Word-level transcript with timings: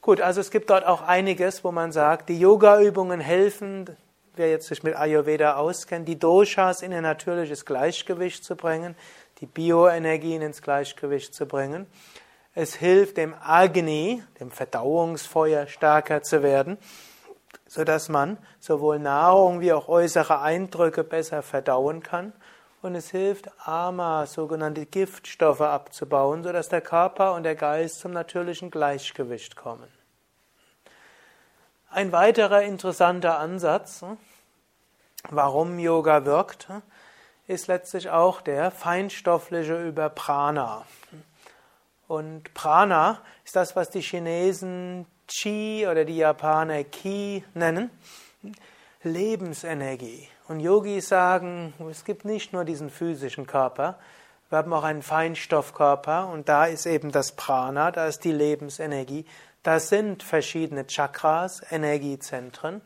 Gut, 0.00 0.20
also 0.20 0.40
es 0.40 0.52
gibt 0.52 0.70
dort 0.70 0.86
auch 0.86 1.02
einiges, 1.02 1.64
wo 1.64 1.72
man 1.72 1.90
sagt, 1.90 2.28
die 2.28 2.38
Yoga-Übungen 2.38 3.18
helfen, 3.18 3.90
wer 4.36 4.50
jetzt 4.50 4.68
sich 4.68 4.84
mit 4.84 4.94
Ayurveda 4.94 5.56
auskennt, 5.56 6.06
die 6.06 6.18
Doshas 6.18 6.82
in 6.82 6.94
ein 6.94 7.02
natürliches 7.02 7.64
Gleichgewicht 7.64 8.44
zu 8.44 8.54
bringen, 8.54 8.94
die 9.40 9.46
Bioenergien 9.46 10.40
ins 10.40 10.62
Gleichgewicht 10.62 11.34
zu 11.34 11.46
bringen. 11.46 11.88
Es 12.54 12.76
hilft 12.76 13.16
dem 13.16 13.34
Agni, 13.42 14.22
dem 14.38 14.52
Verdauungsfeuer, 14.52 15.66
stärker 15.66 16.22
zu 16.22 16.44
werden 16.44 16.78
sodass 17.74 18.08
man 18.08 18.38
sowohl 18.60 19.00
Nahrung 19.00 19.58
wie 19.58 19.72
auch 19.72 19.88
äußere 19.88 20.40
Eindrücke 20.40 21.02
besser 21.02 21.42
verdauen 21.42 22.04
kann. 22.04 22.32
Und 22.82 22.94
es 22.94 23.10
hilft, 23.10 23.50
Ama, 23.66 24.26
sogenannte 24.26 24.86
Giftstoffe 24.86 25.60
abzubauen, 25.60 26.44
sodass 26.44 26.68
der 26.68 26.82
Körper 26.82 27.34
und 27.34 27.42
der 27.42 27.56
Geist 27.56 27.98
zum 27.98 28.12
natürlichen 28.12 28.70
Gleichgewicht 28.70 29.56
kommen. 29.56 29.88
Ein 31.90 32.12
weiterer 32.12 32.62
interessanter 32.62 33.40
Ansatz, 33.40 34.02
hm, 34.02 34.18
warum 35.30 35.80
Yoga 35.80 36.24
wirkt, 36.24 36.68
hm, 36.68 36.80
ist 37.48 37.66
letztlich 37.66 38.08
auch 38.08 38.40
der 38.40 38.70
feinstoffliche 38.70 39.82
über 39.82 40.10
Prana. 40.10 40.86
Und 42.06 42.54
Prana 42.54 43.20
ist 43.44 43.56
das, 43.56 43.74
was 43.74 43.90
die 43.90 44.00
Chinesen 44.00 45.06
Chi 45.26 45.86
oder 45.90 46.04
die 46.04 46.16
Japaner 46.16 46.84
Ki 46.84 47.44
nennen, 47.54 47.90
Lebensenergie. 49.02 50.28
Und 50.48 50.60
Yogis 50.60 51.08
sagen, 51.08 51.72
es 51.90 52.04
gibt 52.04 52.24
nicht 52.24 52.52
nur 52.52 52.64
diesen 52.64 52.90
physischen 52.90 53.46
Körper, 53.46 53.98
wir 54.50 54.58
haben 54.58 54.72
auch 54.72 54.84
einen 54.84 55.02
Feinstoffkörper 55.02 56.28
und 56.28 56.48
da 56.48 56.66
ist 56.66 56.86
eben 56.86 57.10
das 57.10 57.32
Prana, 57.32 57.90
da 57.90 58.06
ist 58.06 58.20
die 58.20 58.32
Lebensenergie, 58.32 59.24
da 59.62 59.80
sind 59.80 60.22
verschiedene 60.22 60.86
Chakras, 60.86 61.62
Energiezentren 61.70 62.82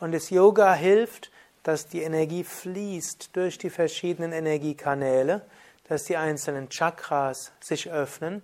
und 0.00 0.12
das 0.12 0.30
Yoga 0.30 0.74
hilft, 0.74 1.30
dass 1.62 1.88
die 1.88 2.02
Energie 2.02 2.44
fließt 2.44 3.34
durch 3.34 3.58
die 3.58 3.70
verschiedenen 3.70 4.32
Energiekanäle, 4.32 5.42
dass 5.88 6.04
die 6.04 6.16
einzelnen 6.16 6.68
Chakras 6.68 7.52
sich 7.60 7.90
öffnen 7.90 8.42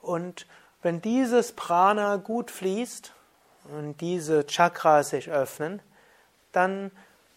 und 0.00 0.46
wenn 0.82 1.00
dieses 1.00 1.52
Prana 1.52 2.16
gut 2.16 2.50
fließt 2.50 3.12
und 3.76 4.00
diese 4.00 4.46
Chakras 4.46 5.10
sich 5.10 5.30
öffnen, 5.30 5.80
dann 6.50 6.90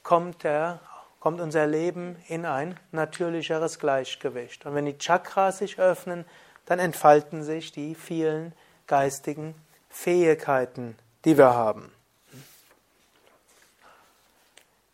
kommt, 0.04 0.44
der, 0.44 0.80
kommt 1.20 1.40
unser 1.40 1.68
Leben 1.68 2.18
in 2.28 2.46
ein 2.46 2.80
natürlicheres 2.92 3.80
Gleichgewicht. 3.80 4.66
Und 4.66 4.76
wenn 4.76 4.86
die 4.86 4.98
Chakras 4.98 5.60
sich 5.60 5.80
öffnen, 5.80 6.26
dann 6.66 6.80
entfalten 6.80 7.44
sich 7.44 7.72
die 7.72 7.96
vielen 7.96 8.54
geistigen 8.88 9.56
Fähigkeiten, 9.90 10.98
die 11.24 11.38
wir 11.38 11.54
haben. 11.54 11.92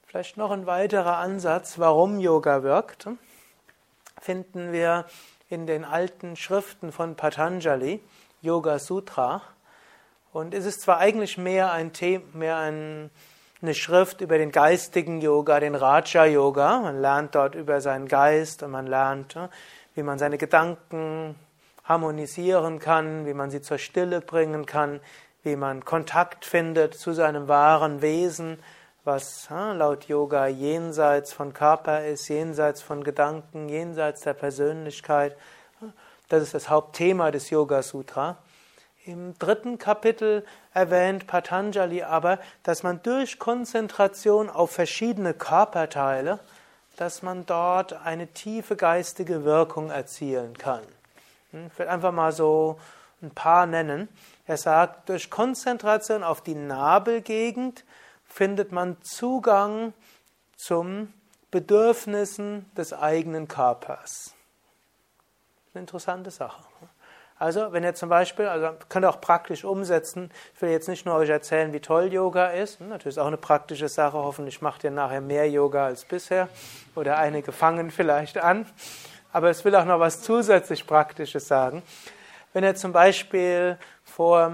Vielleicht 0.06 0.36
noch 0.36 0.52
ein 0.52 0.66
weiterer 0.66 1.18
Ansatz, 1.18 1.80
warum 1.80 2.20
Yoga 2.20 2.64
wirkt, 2.64 3.08
finden 4.20 4.74
wir 4.74 5.06
in 5.50 5.68
den 5.68 5.86
alten 5.86 6.36
Schriften 6.36 6.92
von 6.92 7.16
Patanjali. 7.16 8.02
Yoga 8.42 8.80
Sutra. 8.80 9.44
Und 10.34 10.56
es 10.56 10.66
ist 10.66 10.82
zwar 10.82 10.98
eigentlich 10.98 11.38
mehr, 11.38 11.72
ein 11.72 11.94
Thema, 11.94 12.24
mehr 12.34 12.58
ein, 12.58 13.12
eine 13.62 13.76
Schrift 13.76 14.22
über 14.22 14.40
den 14.40 14.52
geistigen 14.52 15.22
Yoga, 15.22 15.60
den 15.60 15.76
Raja 15.76 16.26
Yoga. 16.26 16.80
Man 16.80 17.00
lernt 17.00 17.36
dort 17.36 17.54
über 17.54 17.82
seinen 17.82 18.08
Geist 18.08 18.64
und 18.64 18.72
man 18.72 18.88
lernt, 18.88 19.36
wie 19.94 20.02
man 20.02 20.18
seine 20.18 20.40
Gedanken 20.40 21.36
harmonisieren 21.84 22.80
kann, 22.80 23.28
wie 23.28 23.36
man 23.36 23.52
sie 23.52 23.62
zur 23.62 23.78
Stille 23.78 24.22
bringen 24.22 24.66
kann, 24.66 25.02
wie 25.44 25.56
man 25.56 25.86
Kontakt 25.86 26.44
findet 26.44 26.96
zu 26.96 27.14
seinem 27.14 27.48
wahren 27.48 28.02
Wesen, 28.02 28.58
was 29.04 29.50
laut 29.52 30.06
Yoga 30.06 30.48
jenseits 30.48 31.32
von 31.32 31.54
Körper 31.54 32.06
ist, 32.06 32.28
jenseits 32.28 32.82
von 32.82 33.04
Gedanken, 33.04 33.70
jenseits 33.70 34.22
der 34.22 34.34
Persönlichkeit. 34.34 35.36
Das 36.32 36.44
ist 36.44 36.54
das 36.54 36.70
Hauptthema 36.70 37.30
des 37.30 37.50
Yoga 37.50 37.84
Sutra. 37.84 38.38
Im 39.04 39.38
dritten 39.38 39.78
Kapitel 39.78 40.46
erwähnt 40.74 41.28
Patanjali 41.28 42.04
aber, 42.04 42.40
dass 42.64 42.84
man 42.84 43.04
durch 43.04 43.38
Konzentration 43.38 44.50
auf 44.50 44.72
verschiedene 44.72 45.34
Körperteile, 45.34 46.40
dass 46.96 47.22
man 47.22 47.46
dort 47.46 47.92
eine 48.06 48.28
tiefe 48.28 48.78
geistige 48.78 49.44
Wirkung 49.44 49.90
erzielen 49.90 50.58
kann. 50.58 50.84
Hm, 51.52 51.68
ich 51.68 51.78
will 51.78 51.90
einfach 51.90 52.14
mal 52.14 52.32
so 52.32 52.80
ein 53.22 53.32
paar 53.32 53.66
nennen. 53.66 54.08
Er 54.48 54.56
sagt, 54.56 55.10
durch 55.10 55.30
Konzentration 55.30 56.24
auf 56.24 56.40
die 56.40 56.56
Nabelgegend 56.56 57.84
findet 58.26 58.72
man 58.72 58.96
Zugang 59.02 59.92
zum 60.56 61.12
Bedürfnissen 61.52 62.72
des 62.78 62.94
eigenen 62.94 63.50
Körpers. 63.50 64.34
Eine 65.74 65.84
interessante 65.84 66.32
Sache. 66.32 66.62
Also, 67.40 67.72
wenn 67.72 67.84
ihr 67.84 67.96
zum 67.96 68.10
Beispiel, 68.10 68.46
also 68.46 68.72
könnt 68.90 69.06
ihr 69.06 69.10
auch 69.10 69.22
praktisch 69.22 69.64
umsetzen, 69.64 70.30
ich 70.54 70.62
will 70.62 70.70
jetzt 70.70 70.90
nicht 70.90 71.06
nur 71.06 71.16
euch 71.16 71.30
erzählen, 71.30 71.72
wie 71.72 71.80
toll 71.80 72.12
Yoga 72.12 72.48
ist, 72.48 72.80
hm, 72.80 72.90
natürlich 72.90 73.16
ist 73.16 73.20
auch 73.20 73.28
eine 73.28 73.38
praktische 73.38 73.88
Sache, 73.88 74.18
hoffentlich 74.18 74.62
macht 74.62 74.84
ihr 74.84 74.92
nachher 74.92 75.22
mehr 75.22 75.50
Yoga 75.50 75.86
als 75.86 76.04
bisher. 76.04 76.50
Oder 76.94 77.18
einige 77.18 77.54
fangen 77.54 77.90
vielleicht 77.90 78.38
an, 78.38 78.66
aber 79.32 79.50
es 79.50 79.64
will 79.64 79.74
auch 79.76 79.86
noch 79.86 80.00
was 80.02 80.22
zusätzlich 80.22 80.86
Praktisches 80.86 81.48
sagen. 81.48 81.84
Wenn 82.52 82.66
ihr 82.66 82.76
zum 82.76 82.92
Beispiel 82.92 83.78
vor 84.04 84.52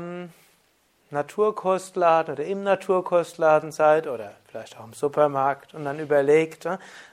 Naturkostladen 1.09 2.35
oder 2.35 2.45
im 2.45 2.61
Naturkostladen 2.61 3.71
seid 3.71 4.05
oder 4.05 4.33
vielleicht 4.57 4.79
auch 4.79 4.85
im 4.85 4.93
Supermarkt 4.93 5.75
und 5.75 5.85
dann 5.85 5.99
überlegt, 5.99 6.67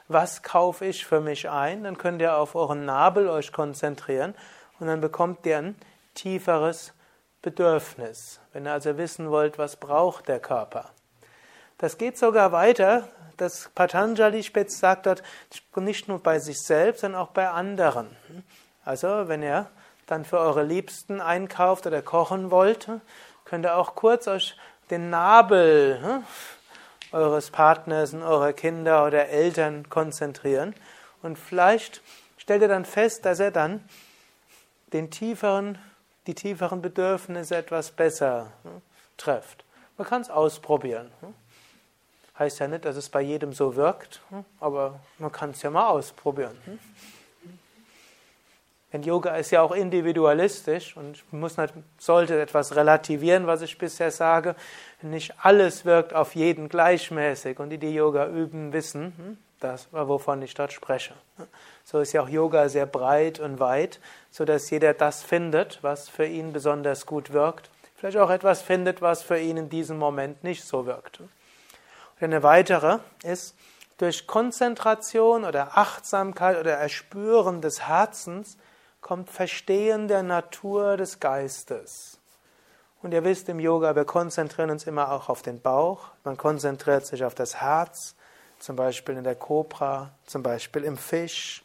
was 0.09 0.43
kaufe 0.43 0.87
ich 0.87 1.05
für 1.05 1.21
mich 1.21 1.51
ein, 1.51 1.85
dann 1.85 1.99
könnt 1.99 2.23
ihr 2.23 2.39
auf 2.39 2.55
euren 2.55 2.87
Nabel 2.87 3.29
euch 3.29 3.53
konzentrieren 3.53 4.35
und 4.81 4.87
dann 4.87 5.03
bekommt 5.03 5.45
ihr 5.45 5.59
ein 5.59 5.77
tieferes 6.15 6.95
Bedürfnis. 7.43 8.41
Wenn 8.55 8.67
ihr 8.67 8.73
also 8.73 8.97
wissen 8.97 9.31
wollt, 9.31 9.59
was 9.59 9.77
braucht 9.77 10.29
der 10.29 10.41
Körper. 10.41 10.91
Das 11.77 11.99
geht 11.99 12.17
sogar 12.17 12.51
weiter, 12.53 13.09
dass 13.37 13.69
Patanjali 13.75 14.43
spitz 14.43 14.79
sagt 14.79 15.05
dort, 15.05 15.23
nicht 15.77 16.09
nur 16.09 16.23
bei 16.23 16.39
sich 16.39 16.63
selbst, 16.63 17.03
sondern 17.03 17.21
auch 17.21 17.29
bei 17.31 17.51
anderen. 17.51 18.17
Also, 18.87 19.29
wenn 19.29 19.43
ihr 19.43 19.69
dann 20.07 20.25
für 20.25 20.39
eure 20.39 20.63
Liebsten 20.63 21.21
einkauft 21.21 21.87
oder 21.87 22.01
kochen 22.01 22.51
wollt, 22.51 22.89
könnt 23.45 23.67
ihr 23.67 23.77
auch 23.77 23.95
kurz 23.95 24.29
euch 24.29 24.57
den 24.91 25.11
Nabel 25.11 26.01
hm, 26.03 26.25
eures 27.15 27.51
Partners 27.51 28.13
und 28.13 28.23
eurer 28.23 28.53
Kinder 28.53 29.07
oder 29.07 29.29
Eltern 29.29 29.89
konzentrieren. 29.89 30.75
Und 31.23 31.39
vielleicht 31.39 32.03
stellt 32.37 32.63
ihr 32.63 32.69
dann 32.69 32.85
fest, 32.85 33.25
dass 33.25 33.41
er 33.41 33.51
dann 33.51 33.83
den 34.93 35.11
tieferen, 35.11 35.79
die 36.27 36.35
tieferen 36.35 36.83
Bedürfnisse 36.83 37.57
etwas 37.57 37.93
besser 37.93 38.53
hm, 38.63 38.83
trifft. 39.17 39.65
Man 39.97 40.07
kann 40.07 40.23
es 40.23 40.31
ausprobieren. 40.31 41.11
Hm. 41.21 41.35
Heißt 42.39 42.59
ja 42.59 42.67
nicht, 42.67 42.85
dass 42.85 42.97
es 42.97 43.09
bei 43.09 43.21
jedem 43.21 43.53
so 43.53 43.77
wirkt, 43.77 44.21
hm, 44.31 44.45
aber 44.59 44.99
man 45.19 45.31
kann 45.31 45.51
es 45.51 45.63
ja 45.63 45.71
mal 45.71 45.89
ausprobieren. 45.89 46.59
Denn 48.93 49.03
Yoga 49.03 49.35
ist 49.35 49.51
ja 49.51 49.61
auch 49.61 49.73
individualistisch 49.73 50.97
und 50.97 51.17
ich 51.17 51.25
muss 51.33 51.57
nicht, 51.57 51.75
sollte 51.99 52.41
etwas 52.41 52.77
relativieren, 52.77 53.45
was 53.45 53.61
ich 53.63 53.77
bisher 53.77 54.13
sage. 54.13 54.55
Nicht 55.05 55.35
alles 55.43 55.85
wirkt 55.85 56.15
auf 56.15 56.35
jeden 56.35 56.71
gleichmäßig 56.71 57.59
und 57.59 57.69
die, 57.69 57.79
die 57.79 57.93
Yoga 57.93 58.27
üben, 58.27 58.73
wissen, 58.73 59.13
hm, 59.17 59.39
das, 59.61 59.89
wovon 59.93 60.41
ich 60.41 60.55
dort 60.55 60.73
spreche. 60.73 61.15
So 61.85 62.01
ist 62.01 62.15
ja 62.15 62.23
auch 62.23 62.29
Yoga 62.29 62.71
sehr 62.71 62.87
breit 62.87 63.39
und 63.39 63.61
weit, 63.61 64.01
so 64.31 64.47
dass 64.47 64.71
jeder 64.71 64.95
das 64.95 65.23
findet, 65.23 65.83
was 65.83 66.09
für 66.09 66.25
ihn 66.25 66.55
besonders 66.55 67.05
gut 67.05 67.35
wirkt. 67.35 67.69
Vielleicht 67.97 68.17
auch 68.17 68.31
etwas 68.31 68.63
findet, 68.63 69.03
was 69.03 69.23
für 69.23 69.39
ihn 69.39 69.59
in 69.59 69.69
diesem 69.69 69.99
Moment 69.99 70.43
nicht 70.43 70.65
so 70.65 70.87
wirkt. 70.87 71.21
Und 71.21 71.29
eine 72.21 72.43
weitere 72.43 72.99
ist, 73.23 73.55
durch 73.99 74.27
Konzentration 74.27 75.45
oder 75.45 75.77
Achtsamkeit 75.77 76.59
oder 76.59 76.73
Erspüren 76.73 77.61
des 77.61 77.87
Herzens 77.87 78.57
kommt 79.01 79.29
Verstehen 79.29 80.09
der 80.09 80.23
Natur 80.23 80.97
des 80.97 81.21
Geistes. 81.21 82.19
Und 83.05 83.13
ihr 83.13 83.23
wisst 83.23 83.51
im 83.51 83.61
Yoga, 83.61 83.95
wir 83.95 84.07
konzentrieren 84.07 84.71
uns 84.71 84.87
immer 84.87 85.13
auch 85.13 85.29
auf 85.29 85.43
den 85.43 85.61
Bauch, 85.61 86.07
man 86.25 86.39
konzentriert 86.39 87.05
sich 87.05 87.23
auf 87.23 87.35
das 87.35 87.61
Herz, 87.61 88.15
zum 88.59 88.77
Beispiel 88.77 89.19
in 89.19 89.25
der 89.25 89.35
Kobra, 89.35 90.13
zum 90.25 90.43
Beispiel 90.43 90.85
im 90.85 90.97
Fisch. 90.97 91.63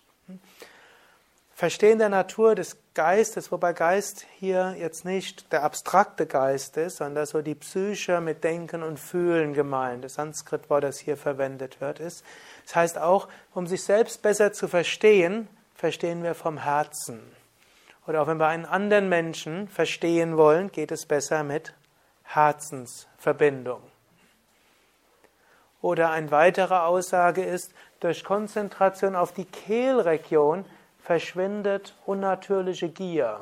Verstehen 1.56 1.98
der 1.98 2.10
Natur 2.10 2.56
des 2.56 2.76
Geistes, 2.94 3.54
wobei 3.54 3.72
Geist 3.72 4.26
hier 4.38 4.76
jetzt 4.78 5.06
nicht 5.06 5.50
der 5.54 5.64
abstrakte 5.64 6.26
Geist 6.26 6.76
ist, 6.76 6.98
sondern 6.98 7.26
so 7.26 7.42
die 7.42 7.56
Psyche 7.56 8.20
mit 8.20 8.44
Denken 8.44 8.84
und 8.84 9.00
Fühlen 9.00 9.54
gemeint. 9.54 10.04
Das 10.04 10.16
Sanskrit-Wort, 10.16 10.84
das 10.84 11.00
hier 11.00 11.16
verwendet 11.16 11.80
wird, 11.80 12.02
ist. 12.02 12.26
Das 12.66 12.76
heißt 12.76 12.98
auch, 12.98 13.30
um 13.54 13.66
sich 13.66 13.86
selbst 13.86 14.22
besser 14.22 14.52
zu 14.52 14.68
verstehen, 14.68 15.48
verstehen 15.74 16.22
wir 16.22 16.36
vom 16.36 16.58
Herzen. 16.58 17.22
Oder 18.10 18.24
auch 18.24 18.28
wenn 18.28 18.40
wir 18.40 18.48
einen 18.48 18.66
anderen 18.66 19.08
Menschen 19.08 19.68
verstehen 19.68 20.36
wollen, 20.36 20.72
geht 20.72 20.92
es 20.92 21.06
besser 21.06 21.44
mit 21.44 21.76
Herzensverbindung. 22.24 23.84
Oder 25.84 26.10
eine 26.10 26.32
weitere 26.32 26.74
Aussage 26.74 27.44
ist, 27.44 27.72
durch 28.00 28.24
Konzentration 28.24 29.16
auf 29.16 29.32
die 29.32 29.46
Kehlregion 29.46 30.66
verschwindet 31.04 31.94
unnatürliche 32.08 32.90
Gier. 32.90 33.42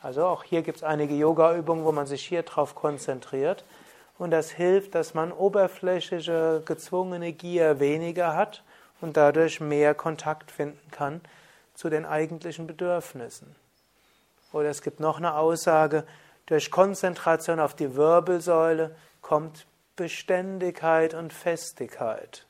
Also 0.00 0.26
auch 0.26 0.44
hier 0.44 0.62
gibt 0.62 0.76
es 0.76 0.84
einige 0.84 1.16
Yoga-Übungen, 1.16 1.84
wo 1.84 1.90
man 1.90 2.06
sich 2.06 2.24
hier 2.24 2.44
drauf 2.44 2.76
konzentriert. 2.76 3.64
Und 4.18 4.30
das 4.30 4.52
hilft, 4.52 4.94
dass 4.94 5.14
man 5.14 5.32
oberflächliche, 5.32 6.62
gezwungene 6.64 7.32
Gier 7.32 7.80
weniger 7.80 8.36
hat 8.36 8.62
und 9.00 9.16
dadurch 9.16 9.58
mehr 9.58 9.96
Kontakt 9.96 10.52
finden 10.52 10.92
kann 10.92 11.22
zu 11.74 11.90
den 11.90 12.06
eigentlichen 12.06 12.66
Bedürfnissen. 12.66 13.54
Oder 14.52 14.70
es 14.70 14.82
gibt 14.82 15.00
noch 15.00 15.18
eine 15.18 15.34
Aussage, 15.34 16.04
durch 16.46 16.70
Konzentration 16.70 17.58
auf 17.58 17.74
die 17.74 17.96
Wirbelsäule 17.96 18.94
kommt 19.22 19.66
Beständigkeit 19.96 21.14
und 21.14 21.32
Festigkeit. 21.32 22.46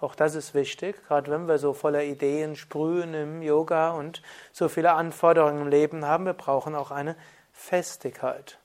Auch 0.00 0.16
das 0.16 0.34
ist 0.34 0.52
wichtig, 0.52 0.96
gerade 1.06 1.30
wenn 1.30 1.46
wir 1.46 1.58
so 1.58 1.74
voller 1.74 2.02
Ideen 2.02 2.56
sprühen 2.56 3.14
im 3.14 3.42
Yoga 3.42 3.92
und 3.92 4.20
so 4.52 4.68
viele 4.68 4.94
Anforderungen 4.94 5.62
im 5.62 5.68
Leben 5.68 6.04
haben, 6.04 6.26
wir 6.26 6.32
brauchen 6.32 6.74
auch 6.74 6.90
eine 6.90 7.14
Festigkeit. 7.52 8.58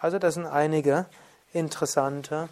Also 0.00 0.18
das 0.18 0.34
sind 0.34 0.46
einige 0.46 1.04
interessante 1.52 2.48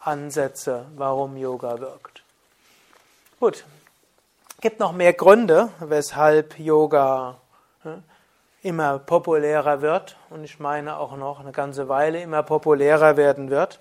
Ansätze, 0.00 0.86
warum 0.96 1.36
Yoga 1.36 1.78
wirkt. 1.78 2.24
Gut, 3.38 3.64
gibt 4.66 4.80
noch 4.80 4.90
mehr 4.90 5.12
Gründe, 5.12 5.68
weshalb 5.78 6.58
Yoga 6.58 7.36
immer 8.64 8.98
populärer 8.98 9.80
wird 9.80 10.16
und 10.28 10.42
ich 10.42 10.58
meine 10.58 10.96
auch 10.96 11.16
noch 11.16 11.38
eine 11.38 11.52
ganze 11.52 11.88
Weile 11.88 12.20
immer 12.20 12.42
populärer 12.42 13.16
werden 13.16 13.48
wird. 13.48 13.78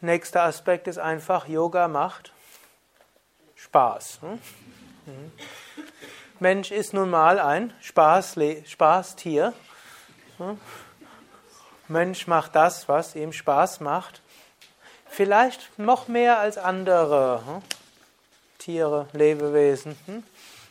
Nächster 0.00 0.42
Aspekt 0.42 0.88
ist 0.88 0.98
einfach, 0.98 1.46
Yoga 1.46 1.86
macht 1.86 2.32
Spaß. 3.54 4.18
Hm? 4.22 4.30
Mhm. 5.06 5.32
Mensch 6.40 6.72
ist 6.72 6.92
nun 6.92 7.08
mal 7.08 7.38
ein 7.38 7.72
Spaß, 7.80 8.36
Spaßtier. 8.66 9.52
Hm? 10.38 10.60
Mensch 11.86 12.26
macht 12.26 12.56
das, 12.56 12.88
was 12.88 13.14
ihm 13.14 13.32
Spaß 13.32 13.78
macht. 13.78 14.22
Vielleicht 15.06 15.78
noch 15.78 16.08
mehr 16.08 16.40
als 16.40 16.58
andere? 16.58 17.62
Tiere, 18.60 19.08
Lebewesen. 19.12 19.96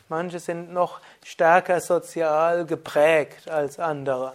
Manche 0.08 0.40
sind 0.40 0.72
noch 0.72 1.00
stärker 1.24 1.80
sozial 1.80 2.64
geprägt 2.64 3.48
als 3.50 3.78
andere. 3.78 4.32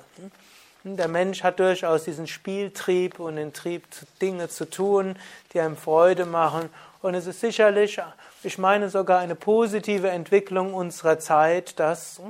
Der 0.83 1.07
Mensch 1.07 1.41
hat 1.41 1.59
durchaus 1.59 2.03
diesen 2.03 2.27
Spieltrieb 2.27 3.19
und 3.19 3.37
den 3.37 3.53
Trieb, 3.53 3.83
Dinge 4.21 4.49
zu 4.49 4.69
tun, 4.69 5.17
die 5.51 5.59
einem 5.59 5.77
Freude 5.77 6.25
machen. 6.25 6.69
Und 7.01 7.15
es 7.15 7.25
ist 7.25 7.39
sicherlich, 7.39 7.99
ich 8.43 8.59
meine 8.59 8.89
sogar 8.89 9.19
eine 9.19 9.35
positive 9.35 10.09
Entwicklung 10.09 10.75
unserer 10.75 11.17
Zeit, 11.17 11.79
dass 11.79 12.21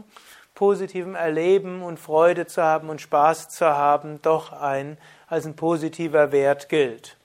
positivem 0.54 1.16
Erleben 1.16 1.84
und 1.84 2.00
Freude 2.00 2.48
zu 2.48 2.64
haben 2.64 2.90
und 2.90 3.02
Spaß 3.02 3.50
zu 3.50 3.66
haben 3.66 4.22
doch 4.22 4.54
ein, 4.54 4.98
als 5.28 5.46
ein 5.46 5.58
positiver 5.58 6.32
Wert 6.32 6.70
gilt. 6.70 7.18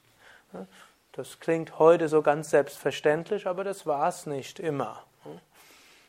Das 1.20 1.38
klingt 1.38 1.78
heute 1.78 2.08
so 2.08 2.22
ganz 2.22 2.48
selbstverständlich, 2.48 3.46
aber 3.46 3.62
das 3.62 3.84
war 3.84 4.08
es 4.08 4.24
nicht 4.24 4.58
immer. 4.58 5.04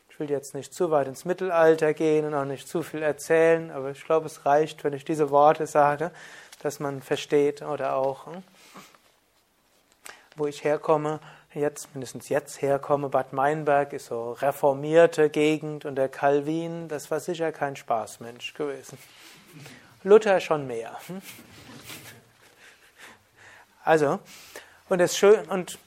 Ich 0.08 0.18
will 0.18 0.30
jetzt 0.30 0.54
nicht 0.54 0.72
zu 0.72 0.90
weit 0.90 1.06
ins 1.06 1.26
Mittelalter 1.26 1.92
gehen 1.92 2.24
und 2.24 2.32
auch 2.32 2.46
nicht 2.46 2.66
zu 2.66 2.82
viel 2.82 3.02
erzählen, 3.02 3.70
aber 3.72 3.90
ich 3.90 4.02
glaube, 4.06 4.24
es 4.24 4.46
reicht, 4.46 4.84
wenn 4.84 4.94
ich 4.94 5.04
diese 5.04 5.28
Worte 5.28 5.66
sage, 5.66 6.12
dass 6.62 6.80
man 6.80 7.02
versteht 7.02 7.60
oder 7.60 7.94
auch, 7.96 8.24
hm, 8.24 8.42
wo 10.36 10.46
ich 10.46 10.64
herkomme, 10.64 11.20
jetzt, 11.52 11.94
mindestens 11.94 12.30
jetzt 12.30 12.62
herkomme, 12.62 13.10
Bad 13.10 13.34
Meinberg 13.34 13.92
ist 13.92 14.06
so 14.06 14.32
reformierte 14.32 15.28
Gegend 15.28 15.84
und 15.84 15.96
der 15.96 16.08
Calvin, 16.08 16.88
das 16.88 17.10
war 17.10 17.20
sicher 17.20 17.52
kein 17.52 17.76
Spaßmensch 17.76 18.54
gewesen. 18.54 18.96
Luther 20.04 20.40
schon 20.40 20.66
mehr. 20.66 20.98
Hm. 21.06 21.20
Also, 23.84 24.20
und, 24.92 25.00
es 25.00 25.16
schön, 25.16 25.46
und 25.46 25.78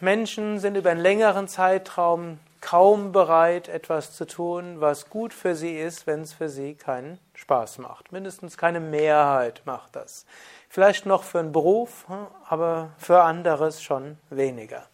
Menschen 0.00 0.58
sind 0.58 0.76
über 0.76 0.90
einen 0.90 0.98
längeren 0.98 1.46
Zeitraum 1.46 2.40
kaum 2.60 3.12
bereit, 3.12 3.68
etwas 3.68 4.16
zu 4.16 4.26
tun, 4.26 4.80
was 4.80 5.08
gut 5.10 5.32
für 5.32 5.54
sie 5.54 5.78
ist, 5.78 6.08
wenn 6.08 6.22
es 6.22 6.32
für 6.32 6.48
sie 6.48 6.74
keinen 6.74 7.20
Spaß 7.34 7.78
macht. 7.78 8.10
Mindestens 8.10 8.58
keine 8.58 8.80
Mehrheit 8.80 9.62
macht 9.64 9.94
das. 9.94 10.26
Vielleicht 10.68 11.06
noch 11.06 11.22
für 11.22 11.38
einen 11.38 11.52
Beruf, 11.52 12.04
hm, 12.08 12.26
aber 12.48 12.90
für 12.98 13.22
anderes 13.22 13.80
schon 13.80 14.18
weniger. 14.28 14.86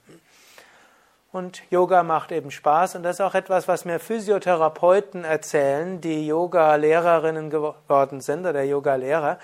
Und 1.33 1.62
Yoga 1.71 2.02
macht 2.02 2.33
eben 2.33 2.50
Spaß 2.50 2.97
und 2.97 3.02
das 3.02 3.16
ist 3.16 3.21
auch 3.23 3.35
etwas, 3.35 3.66
was 3.66 3.87
mir 3.87 3.99
Physiotherapeuten 3.99 5.25
erzählen, 5.25 6.02
die 6.02 6.26
Yoga-Lehrerinnen 6.26 7.49
geworden 7.49 8.21
sind 8.21 8.44
oder 8.44 8.62
Yoga-Lehrer, 8.62 9.38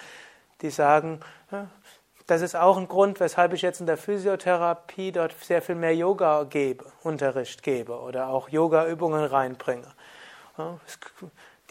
die 0.61 0.69
sagen, 0.69 1.21
hm, 1.49 1.71
das 2.31 2.43
ist 2.43 2.55
auch 2.55 2.77
ein 2.77 2.87
Grund, 2.87 3.19
weshalb 3.19 3.53
ich 3.55 3.63
jetzt 3.63 3.81
in 3.81 3.87
der 3.87 3.97
Physiotherapie 3.97 5.11
dort 5.11 5.35
sehr 5.43 5.61
viel 5.61 5.75
mehr 5.75 5.97
Yoga 5.97 6.45
gebe, 6.45 6.85
Unterricht 7.03 7.65
gebe 7.65 7.99
oder 7.99 8.29
auch 8.29 8.49
Yoga-Übungen 8.49 9.25
reinbringe. 9.25 9.89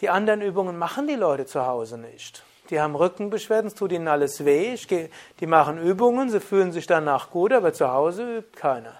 Die 0.02 0.10
anderen 0.10 0.42
Übungen 0.42 0.76
machen 0.76 1.06
die 1.06 1.14
Leute 1.14 1.46
zu 1.46 1.64
Hause 1.64 1.96
nicht. 1.96 2.42
Die 2.68 2.78
haben 2.78 2.94
Rückenbeschwerden, 2.94 3.68
es 3.68 3.74
tut 3.74 3.90
ihnen 3.90 4.06
alles 4.06 4.44
weh. 4.44 4.76
Gehe, 4.76 5.08
die 5.40 5.46
machen 5.46 5.78
Übungen, 5.78 6.28
sie 6.28 6.40
fühlen 6.40 6.72
sich 6.72 6.86
danach 6.86 7.30
gut, 7.30 7.54
aber 7.54 7.72
zu 7.72 7.90
Hause 7.90 8.38
übt 8.38 8.58
keiner. 8.58 8.94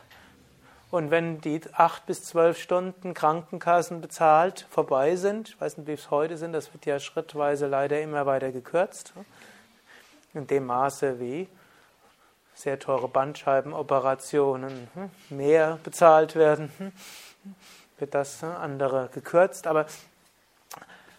Und 0.90 1.10
wenn 1.10 1.42
die 1.42 1.60
acht 1.74 2.06
bis 2.06 2.24
zwölf 2.24 2.58
Stunden 2.58 3.12
Krankenkassen 3.12 4.00
bezahlt 4.00 4.66
vorbei 4.70 5.14
sind, 5.16 5.50
ich 5.50 5.60
weiß 5.60 5.76
nicht, 5.76 5.86
wie 5.86 5.92
es 5.92 6.10
heute 6.10 6.38
sind, 6.38 6.52
das 6.52 6.72
wird 6.72 6.86
ja 6.86 6.98
schrittweise 6.98 7.66
leider 7.66 8.00
immer 8.00 8.24
weiter 8.24 8.50
gekürzt 8.50 9.12
in 10.34 10.46
dem 10.46 10.66
Maße 10.66 11.18
wie 11.20 11.48
sehr 12.54 12.78
teure 12.78 13.08
Bandscheibenoperationen 13.08 14.88
hm, 14.94 15.36
mehr 15.36 15.78
bezahlt 15.82 16.36
werden, 16.36 16.70
hm, 16.78 16.92
wird 17.98 18.14
das 18.14 18.42
hm, 18.42 18.50
andere 18.50 19.08
gekürzt. 19.12 19.66
Aber 19.66 19.86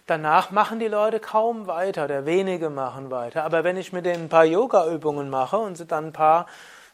danach 0.05 0.51
machen 0.51 0.79
die 0.79 0.87
Leute 0.87 1.19
kaum 1.19 1.67
weiter 1.67 2.05
oder 2.05 2.25
wenige 2.25 2.69
machen 2.69 3.11
weiter. 3.11 3.43
Aber 3.43 3.63
wenn 3.63 3.77
ich 3.77 3.91
mit 3.91 4.05
denen 4.05 4.25
ein 4.25 4.29
paar 4.29 4.45
Yoga-Übungen 4.45 5.29
mache 5.29 5.57
und 5.57 5.77
sie 5.77 5.85
dann 5.85 6.07
ein 6.07 6.13
paar 6.13 6.45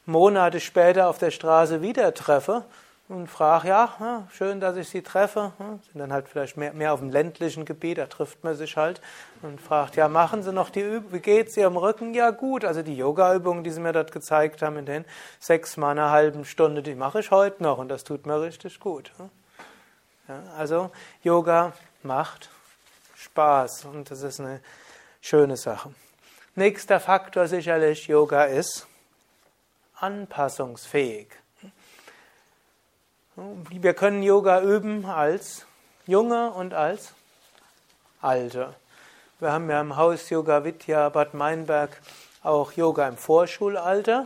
Monate 0.05 0.59
später 0.59 1.09
auf 1.09 1.17
der 1.17 1.31
Straße 1.31 1.81
wieder 1.81 2.13
treffe, 2.13 2.63
und 3.09 3.27
frage, 3.27 3.69
ja, 3.69 4.27
schön, 4.33 4.59
dass 4.59 4.75
ich 4.75 4.89
Sie 4.89 5.01
treffe. 5.01 5.53
Sind 5.57 5.99
dann 5.99 6.11
halt 6.11 6.27
vielleicht 6.27 6.57
mehr, 6.57 6.73
mehr 6.73 6.93
auf 6.93 6.99
dem 6.99 7.09
ländlichen 7.09 7.63
Gebiet, 7.63 7.97
da 7.99 8.07
trifft 8.07 8.43
man 8.43 8.55
sich 8.55 8.75
halt 8.75 9.01
und 9.41 9.61
fragt, 9.61 9.95
ja, 9.95 10.09
machen 10.09 10.43
Sie 10.43 10.51
noch 10.51 10.69
die 10.69 10.81
Übung, 10.81 11.13
wie 11.13 11.19
geht's 11.19 11.55
Ihrem 11.55 11.77
Rücken? 11.77 12.13
Ja, 12.13 12.31
gut, 12.31 12.65
also 12.65 12.81
die 12.81 12.97
Yoga-Übungen, 12.97 13.63
die 13.63 13.71
Sie 13.71 13.79
mir 13.79 13.93
dort 13.93 14.11
gezeigt 14.11 14.61
haben 14.61 14.77
in 14.77 14.85
den 14.85 15.05
sechs 15.39 15.77
mal 15.77 15.91
einer 15.91 16.11
halben 16.11 16.43
Stunde, 16.43 16.83
die 16.83 16.95
mache 16.95 17.21
ich 17.21 17.31
heute 17.31 17.63
noch 17.63 17.77
und 17.77 17.87
das 17.89 18.03
tut 18.03 18.25
mir 18.25 18.41
richtig 18.41 18.79
gut. 18.79 19.11
Ja, 20.27 20.43
also 20.57 20.91
Yoga 21.23 21.71
macht 22.03 22.49
Spaß 23.15 23.85
und 23.85 24.11
das 24.11 24.21
ist 24.21 24.41
eine 24.41 24.59
schöne 25.21 25.55
Sache. 25.55 25.93
Nächster 26.55 26.99
Faktor 26.99 27.47
sicherlich, 27.47 28.07
Yoga 28.07 28.43
ist 28.43 28.87
anpassungsfähig. 29.95 31.29
Wir 33.37 33.93
können 33.93 34.23
Yoga 34.23 34.63
üben 34.63 35.05
als 35.05 35.67
Junge 36.07 36.49
und 36.53 36.73
als 36.73 37.13
Alte. 38.19 38.73
Wir 39.37 39.51
haben 39.51 39.69
ja 39.69 39.79
im 39.79 39.95
Haus 39.95 40.31
Yoga 40.31 40.63
Vidya 40.63 41.09
Bad 41.09 41.35
Meinberg 41.35 42.01
auch 42.41 42.71
Yoga 42.71 43.07
im 43.07 43.15
Vorschulalter. 43.15 44.25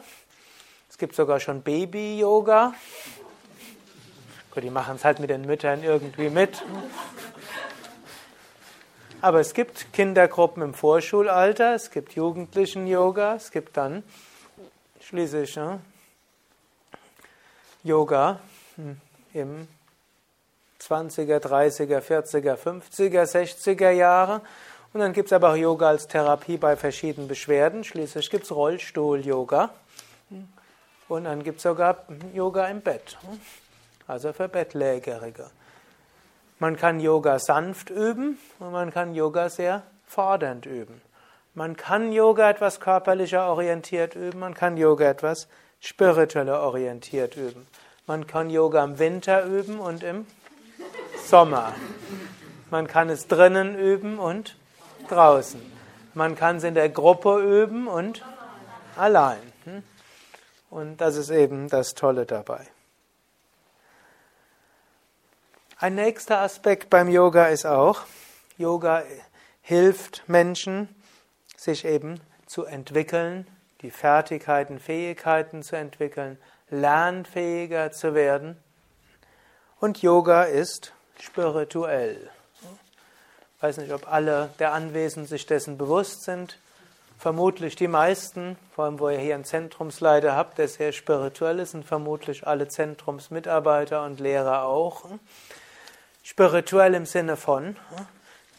Es 0.89 0.98
gibt 0.98 1.13
sogar 1.13 1.41
schon 1.41 1.62
Baby-Yoga. 1.62 2.74
Gut, 4.51 4.63
die 4.63 4.70
machen 4.70 4.96
es 4.96 5.03
halt 5.03 5.20
mit 5.20 5.30
den 5.30 5.41
Müttern 5.41 5.84
irgendwie 5.84 6.30
mit. 6.30 6.63
Aber 9.20 9.41
es 9.41 9.53
gibt 9.53 9.91
Kindergruppen 9.91 10.63
im 10.63 10.74
Vorschulalter, 10.74 11.75
es 11.75 11.91
gibt 11.91 12.13
Jugendlichen-Yoga, 12.15 13.36
es 13.36 13.51
gibt 13.51 13.75
dann 13.75 14.03
schließlich 15.01 15.58
ne, 15.58 15.82
Yoga 17.84 18.39
im 19.33 19.67
20er, 20.79 21.39
30er, 21.39 22.00
40er, 22.00 22.55
50er, 22.55 23.23
60er 23.23 23.91
Jahre. 23.91 24.41
Und 24.93 25.00
dann 25.00 25.13
gibt 25.13 25.27
es 25.27 25.33
aber 25.33 25.51
auch 25.51 25.55
Yoga 25.55 25.89
als 25.89 26.07
Therapie 26.07 26.57
bei 26.57 26.75
verschiedenen 26.75 27.27
Beschwerden. 27.27 27.83
Schließlich 27.83 28.29
gibt 28.29 28.43
es 28.43 28.51
Rollstuhl-Yoga. 28.51 29.69
Und 31.07 31.25
dann 31.25 31.43
gibt 31.43 31.57
es 31.57 31.63
sogar 31.63 32.05
Yoga 32.33 32.67
im 32.67 32.81
Bett, 32.81 33.17
also 34.07 34.31
für 34.31 34.47
Bettlägerige. 34.47 35.50
Man 36.59 36.77
kann 36.77 37.00
Yoga 37.00 37.38
sanft 37.39 37.89
üben 37.89 38.38
und 38.59 38.71
man 38.71 38.91
kann 38.91 39.13
Yoga 39.13 39.50
sehr 39.50 39.83
fordernd 40.07 40.65
üben. 40.65 41.01
Man 41.53 41.75
kann 41.75 42.13
Yoga 42.13 42.50
etwas 42.50 42.79
körperlicher 42.79 43.47
orientiert 43.47 44.15
üben, 44.15 44.39
man 44.39 44.53
kann 44.53 44.77
Yoga 44.77 45.09
etwas 45.09 45.50
spiritueller 45.81 46.61
orientiert 46.61 47.35
üben. 47.35 47.67
Man 48.12 48.27
kann 48.27 48.50
Yoga 48.50 48.84
im 48.84 49.00
Winter 49.00 49.46
üben 49.46 49.80
und 49.80 50.03
im 50.03 50.27
Sommer. 51.27 51.74
Man 52.70 52.86
kann 52.86 53.08
es 53.10 53.30
drinnen 53.30 53.74
üben 53.80 54.20
und 54.20 54.58
draußen. 55.08 55.62
Man 56.13 56.36
kann 56.36 56.58
es 56.58 56.65
in 56.65 56.74
der 56.74 56.89
Gruppe 56.89 57.39
üben 57.39 57.88
und 57.88 58.22
allein. 58.98 59.39
Hm? 59.63 59.84
Und 60.70 60.98
das 61.00 61.15
ist 61.15 61.30
eben 61.30 61.70
das 61.70 61.94
Tolle 61.94 62.25
dabei. 62.25 62.68
Ein 65.77 65.96
nächster 65.96 66.41
Aspekt 66.41 66.89
beim 66.89 67.08
Yoga 67.08 67.46
ist 67.46 67.65
auch, 67.65 68.01
Yoga 68.58 69.03
hilft 69.62 70.27
Menschen, 70.27 70.94
sich 71.56 71.86
eben 71.86 72.20
zu 72.46 72.65
entwickeln, 72.65 73.48
die 73.82 73.89
Fertigkeiten, 73.89 74.82
Fähigkeiten 74.82 75.63
zu 75.63 75.77
entwickeln, 75.77 76.38
lernfähiger 76.71 77.91
zu 77.91 78.15
werden. 78.15 78.57
Und 79.79 80.01
Yoga 80.01 80.43
ist 80.43 80.93
spirituell. 81.19 82.29
Ich 83.57 83.63
weiß 83.63 83.77
nicht, 83.77 83.93
ob 83.93 84.11
alle 84.11 84.49
der 84.57 84.73
Anwesenden 84.73 85.27
sich 85.27 85.45
dessen 85.45 85.77
bewusst 85.77 86.23
sind. 86.23 86.57
Vermutlich 87.19 87.75
die 87.75 87.87
meisten, 87.87 88.57
vor 88.73 88.85
allem 88.85 88.99
wo 88.99 89.09
ihr 89.09 89.19
hier 89.19 89.35
einen 89.35 89.45
Zentrumsleiter 89.45 90.35
habt, 90.35 90.57
der 90.57 90.67
sehr 90.67 90.91
spirituell 90.91 91.59
ist, 91.59 91.75
und 91.75 91.85
vermutlich 91.85 92.47
alle 92.47 92.67
Zentrumsmitarbeiter 92.67 94.03
und 94.03 94.19
Lehrer 94.19 94.63
auch. 94.63 95.05
Spirituell 96.23 96.95
im 96.95 97.05
Sinne 97.05 97.37
von, 97.37 97.75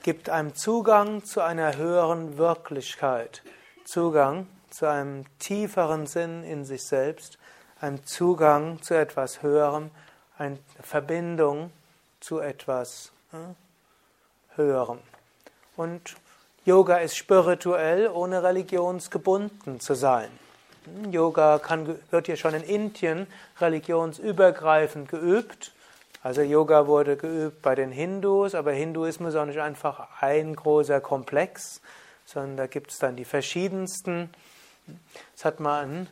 gibt 0.04 0.28
einem 0.28 0.54
Zugang 0.54 1.24
zu 1.24 1.40
einer 1.40 1.76
höheren 1.76 2.38
Wirklichkeit, 2.38 3.42
Zugang 3.84 4.46
zu 4.70 4.86
einem 4.86 5.24
tieferen 5.38 6.06
Sinn 6.06 6.44
in 6.44 6.64
sich 6.64 6.84
selbst, 6.84 7.38
einem 7.82 8.06
Zugang 8.06 8.80
zu 8.80 8.94
etwas 8.94 9.42
Höherem, 9.42 9.90
eine 10.38 10.58
Verbindung 10.82 11.72
zu 12.20 12.38
etwas 12.38 13.12
Höherem. 14.54 14.98
Und 15.76 16.14
Yoga 16.64 16.98
ist 16.98 17.16
spirituell, 17.16 18.08
ohne 18.08 18.42
religionsgebunden 18.42 19.80
zu 19.80 19.94
sein. 19.94 20.28
Yoga 21.10 21.58
kann, 21.58 21.98
wird 22.10 22.28
ja 22.28 22.36
schon 22.36 22.54
in 22.54 22.62
Indien 22.62 23.26
religionsübergreifend 23.60 25.08
geübt. 25.08 25.72
Also 26.22 26.42
Yoga 26.42 26.86
wurde 26.86 27.16
geübt 27.16 27.62
bei 27.62 27.74
den 27.74 27.90
Hindus, 27.90 28.54
aber 28.54 28.72
Hinduismus 28.72 29.30
ist 29.30 29.40
auch 29.40 29.46
nicht 29.46 29.60
einfach 29.60 30.08
ein 30.20 30.54
großer 30.54 31.00
Komplex, 31.00 31.80
sondern 32.26 32.56
da 32.56 32.66
gibt 32.68 32.92
es 32.92 32.98
dann 32.98 33.16
die 33.16 33.24
verschiedensten. 33.24 34.30
Das 35.34 35.44
hat 35.44 35.58
mal 35.58 35.84
ein 35.84 36.08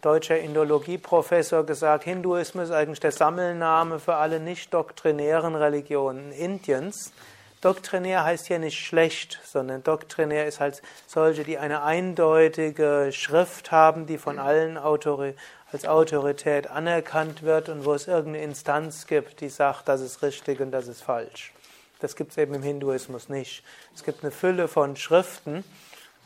deutscher 0.00 0.38
Indologieprofessor 0.38 1.64
gesagt, 1.64 2.04
Hinduismus 2.04 2.64
ist 2.64 2.74
eigentlich 2.74 3.00
der 3.00 3.12
Sammelname 3.12 3.98
für 3.98 4.16
alle 4.16 4.40
nicht 4.40 4.74
doktrinären 4.74 5.54
Religionen 5.54 6.32
Indiens. 6.32 7.12
Doktrinär 7.60 8.24
heißt 8.24 8.48
ja 8.48 8.58
nicht 8.58 8.78
schlecht, 8.78 9.40
sondern 9.44 9.82
doktrinär 9.82 10.46
ist 10.46 10.60
halt 10.60 10.82
solche, 11.06 11.42
die 11.42 11.58
eine 11.58 11.82
eindeutige 11.82 13.10
Schrift 13.12 13.72
haben, 13.72 14.06
die 14.06 14.18
von 14.18 14.38
allen 14.38 14.76
Autoritäten 14.76 15.40
als 15.72 15.86
Autorität 15.86 16.68
anerkannt 16.70 17.42
wird 17.42 17.68
und 17.68 17.84
wo 17.84 17.94
es 17.94 18.06
irgendeine 18.06 18.44
Instanz 18.44 19.06
gibt, 19.06 19.40
die 19.40 19.48
sagt, 19.48 19.88
das 19.88 20.00
ist 20.00 20.22
richtig 20.22 20.60
und 20.60 20.70
das 20.70 20.86
ist 20.86 21.02
falsch. 21.02 21.52
Das 21.98 22.14
gibt 22.14 22.32
es 22.32 22.38
eben 22.38 22.54
im 22.54 22.62
Hinduismus 22.62 23.28
nicht. 23.28 23.64
Es 23.94 24.04
gibt 24.04 24.22
eine 24.22 24.30
Fülle 24.30 24.68
von 24.68 24.96
Schriften 24.96 25.64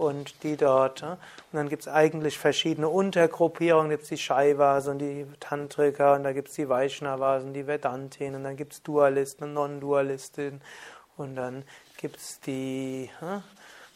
und 0.01 0.43
die 0.43 0.57
dort. 0.57 1.03
Und 1.03 1.19
dann 1.53 1.69
gibt 1.69 1.83
es 1.83 1.89
eigentlich 1.89 2.39
verschiedene 2.39 2.89
Untergruppierungen. 2.89 3.91
Da 3.91 3.97
gibt 3.97 4.05
es 4.05 4.09
die 4.09 4.19
Shaivas 4.19 4.89
und 4.89 4.99
die 4.99 5.27
Tantriker 5.39 6.15
und 6.15 6.25
da 6.25 6.33
gibt 6.33 6.49
es 6.49 6.55
die 6.55 6.69
Vaishnavas 6.69 7.45
und 7.45 7.53
die 7.53 7.67
Vedantin 7.67 8.35
und 8.35 8.45
dann 8.45 8.57
gibt 8.57 8.73
es 8.73 8.83
Dualisten 8.83 9.45
und 9.45 9.55
Non-Dualisten 9.55 10.61
und 11.17 11.37
dann 11.37 11.65
gibt 11.99 12.17
es 12.17 12.41
die 12.41 13.11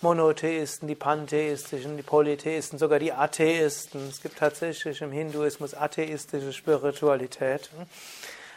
Monotheisten, 0.03 0.87
die 0.87 0.95
Pantheistischen, 0.95 1.97
die 1.97 2.03
Polytheisten, 2.03 2.79
sogar 2.79 2.99
die 2.99 3.13
Atheisten. 3.13 4.09
Es 4.09 4.21
gibt 4.21 4.39
tatsächlich 4.39 5.01
im 5.01 5.11
Hinduismus 5.11 5.73
atheistische 5.73 6.53
Spiritualität. 6.53 7.71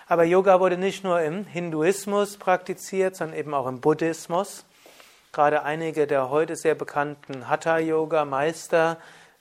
Aber 0.09 0.25
Yoga 0.25 0.59
wurde 0.59 0.77
nicht 0.77 1.05
nur 1.05 1.21
im 1.21 1.45
Hinduismus 1.45 2.35
praktiziert, 2.35 3.15
sondern 3.15 3.37
eben 3.37 3.53
auch 3.53 3.67
im 3.67 3.79
Buddhismus. 3.79 4.65
Gerade 5.31 5.63
einige 5.63 6.07
der 6.07 6.29
heute 6.29 6.55
sehr 6.55 6.75
bekannten 6.75 7.49
Hatha-Yoga-Meister 7.49 8.97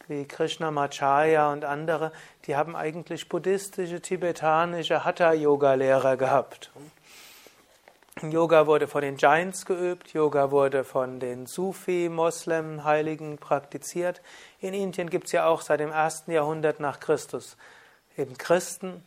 wie 0.09 0.25
Krishnamacharya 0.25 1.53
und 1.53 1.65
andere, 1.65 2.13
die 2.47 2.57
haben 2.57 2.77
eigentlich 2.77 3.29
buddhistische, 3.29 4.01
tibetanische 4.01 5.05
Hatha-Yoga-Lehrer 5.05 6.17
gehabt. 6.17 6.71
Yoga 8.23 8.67
wurde 8.67 8.89
von 8.89 9.03
den 9.03 9.19
Giants 9.19 9.67
geübt, 9.67 10.15
Yoga 10.15 10.51
wurde 10.51 10.85
von 10.85 11.21
den 11.21 11.47
Sufi-Moslem-Heiligen 11.47 13.37
praktiziert. 13.37 14.23
In 14.61 14.73
Indien 14.73 15.11
gibt 15.11 15.27
es 15.27 15.33
ja 15.33 15.47
auch 15.47 15.61
seit 15.61 15.81
dem 15.81 15.93
ersten 15.93 16.31
Jahrhundert 16.31 16.81
nach 16.81 16.99
Christus 16.99 17.59
eben 18.17 18.39
Christen 18.39 19.03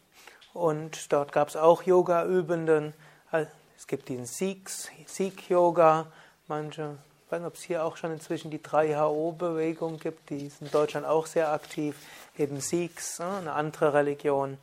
und 0.54 1.12
dort 1.12 1.32
gab 1.32 1.48
es 1.48 1.56
auch 1.56 1.84
Yoga-Übenden. 1.84 2.94
Es 3.32 3.88
gibt 3.88 4.10
den 4.10 4.28
Sikhs, 4.28 4.92
Sikh-Yoga, 5.08 6.06
manche, 6.50 6.98
ich 7.26 7.32
weiß 7.32 7.40
nicht, 7.40 7.48
ob 7.48 7.56
es 7.56 7.62
hier 7.62 7.84
auch 7.86 7.96
schon 7.96 8.12
inzwischen 8.12 8.52
die 8.52 8.60
3HO-Bewegung 8.60 10.00
gibt, 10.00 10.30
die 10.30 10.48
ist 10.48 10.62
in 10.62 10.72
Deutschland 10.72 11.06
auch 11.06 11.28
sehr 11.28 11.52
aktiv, 11.52 11.96
eben 12.38 12.60
Sikhs, 12.60 13.20
ne, 13.20 13.38
eine 13.38 13.54
andere 13.54 13.94
Religion. 13.94 14.58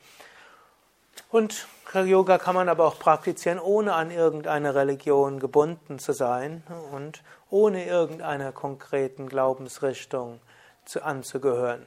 Und 1.30 1.66
Yoga 1.94 2.38
kann 2.38 2.54
man 2.54 2.68
aber 2.68 2.86
auch 2.86 2.98
praktizieren, 2.98 3.58
ohne 3.58 3.94
an 3.94 4.10
irgendeine 4.10 4.74
Religion 4.74 5.40
gebunden 5.40 5.98
zu 5.98 6.12
sein 6.12 6.62
und 6.92 7.22
ohne 7.48 7.86
irgendeiner 7.86 8.52
konkreten 8.52 9.28
Glaubensrichtung 9.28 10.40
zu, 10.84 11.02
anzugehören. 11.02 11.86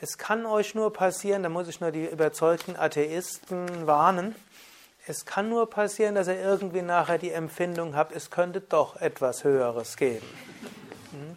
Es 0.00 0.18
kann 0.18 0.44
euch 0.46 0.74
nur 0.74 0.92
passieren, 0.92 1.42
da 1.42 1.48
muss 1.48 1.68
ich 1.68 1.80
nur 1.80 1.90
die 1.90 2.06
überzeugten 2.06 2.76
Atheisten 2.76 3.86
warnen, 3.86 4.34
es 5.06 5.26
kann 5.26 5.48
nur 5.48 5.68
passieren, 5.68 6.14
dass 6.14 6.28
ihr 6.28 6.40
irgendwie 6.40 6.82
nachher 6.82 7.18
die 7.18 7.32
Empfindung 7.32 7.94
habt, 7.94 8.14
es 8.14 8.30
könnte 8.30 8.60
doch 8.60 9.00
etwas 9.00 9.44
Höheres 9.44 9.96
geben. 9.96 10.26
Hm? 11.12 11.36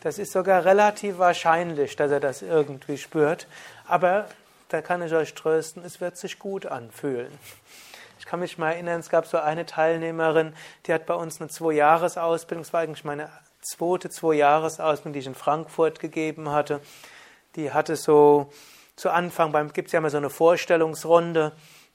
Das 0.00 0.18
ist 0.18 0.32
sogar 0.32 0.64
relativ 0.64 1.18
wahrscheinlich, 1.18 1.96
dass 1.96 2.10
er 2.10 2.20
das 2.20 2.42
irgendwie 2.42 2.96
spürt, 2.96 3.46
aber 3.86 4.28
da 4.68 4.80
kann 4.80 5.02
ich 5.02 5.12
euch 5.12 5.34
trösten, 5.34 5.84
es 5.84 6.00
wird 6.00 6.16
sich 6.16 6.38
gut 6.38 6.66
anfühlen. 6.66 7.32
Ich 8.18 8.26
kann 8.26 8.40
mich 8.40 8.58
mal 8.58 8.72
erinnern, 8.72 9.00
es 9.00 9.10
gab 9.10 9.26
so 9.26 9.38
eine 9.38 9.66
Teilnehmerin, 9.66 10.54
die 10.86 10.92
hat 10.92 11.06
bei 11.06 11.14
uns 11.14 11.40
eine 11.40 11.50
Zwei-Jahres-Ausbildung, 11.50 12.62
das 12.62 12.72
war 12.72 12.80
eigentlich 12.80 13.04
meine 13.04 13.30
zweite 13.60 14.10
Zwei-Jahres-Ausbildung, 14.10 15.12
die 15.14 15.18
ich 15.20 15.26
in 15.26 15.34
Frankfurt 15.34 16.00
gegeben 16.00 16.50
hatte. 16.50 16.80
Die 17.56 17.72
hatte 17.72 17.96
so 17.96 18.52
zu 18.96 19.10
Anfang, 19.10 19.52
gibt 19.72 19.88
es 19.88 19.92
ja 19.92 19.98
immer 19.98 20.10
so 20.10 20.16
eine 20.16 20.30
Vorstellungsrunde, 20.30 21.52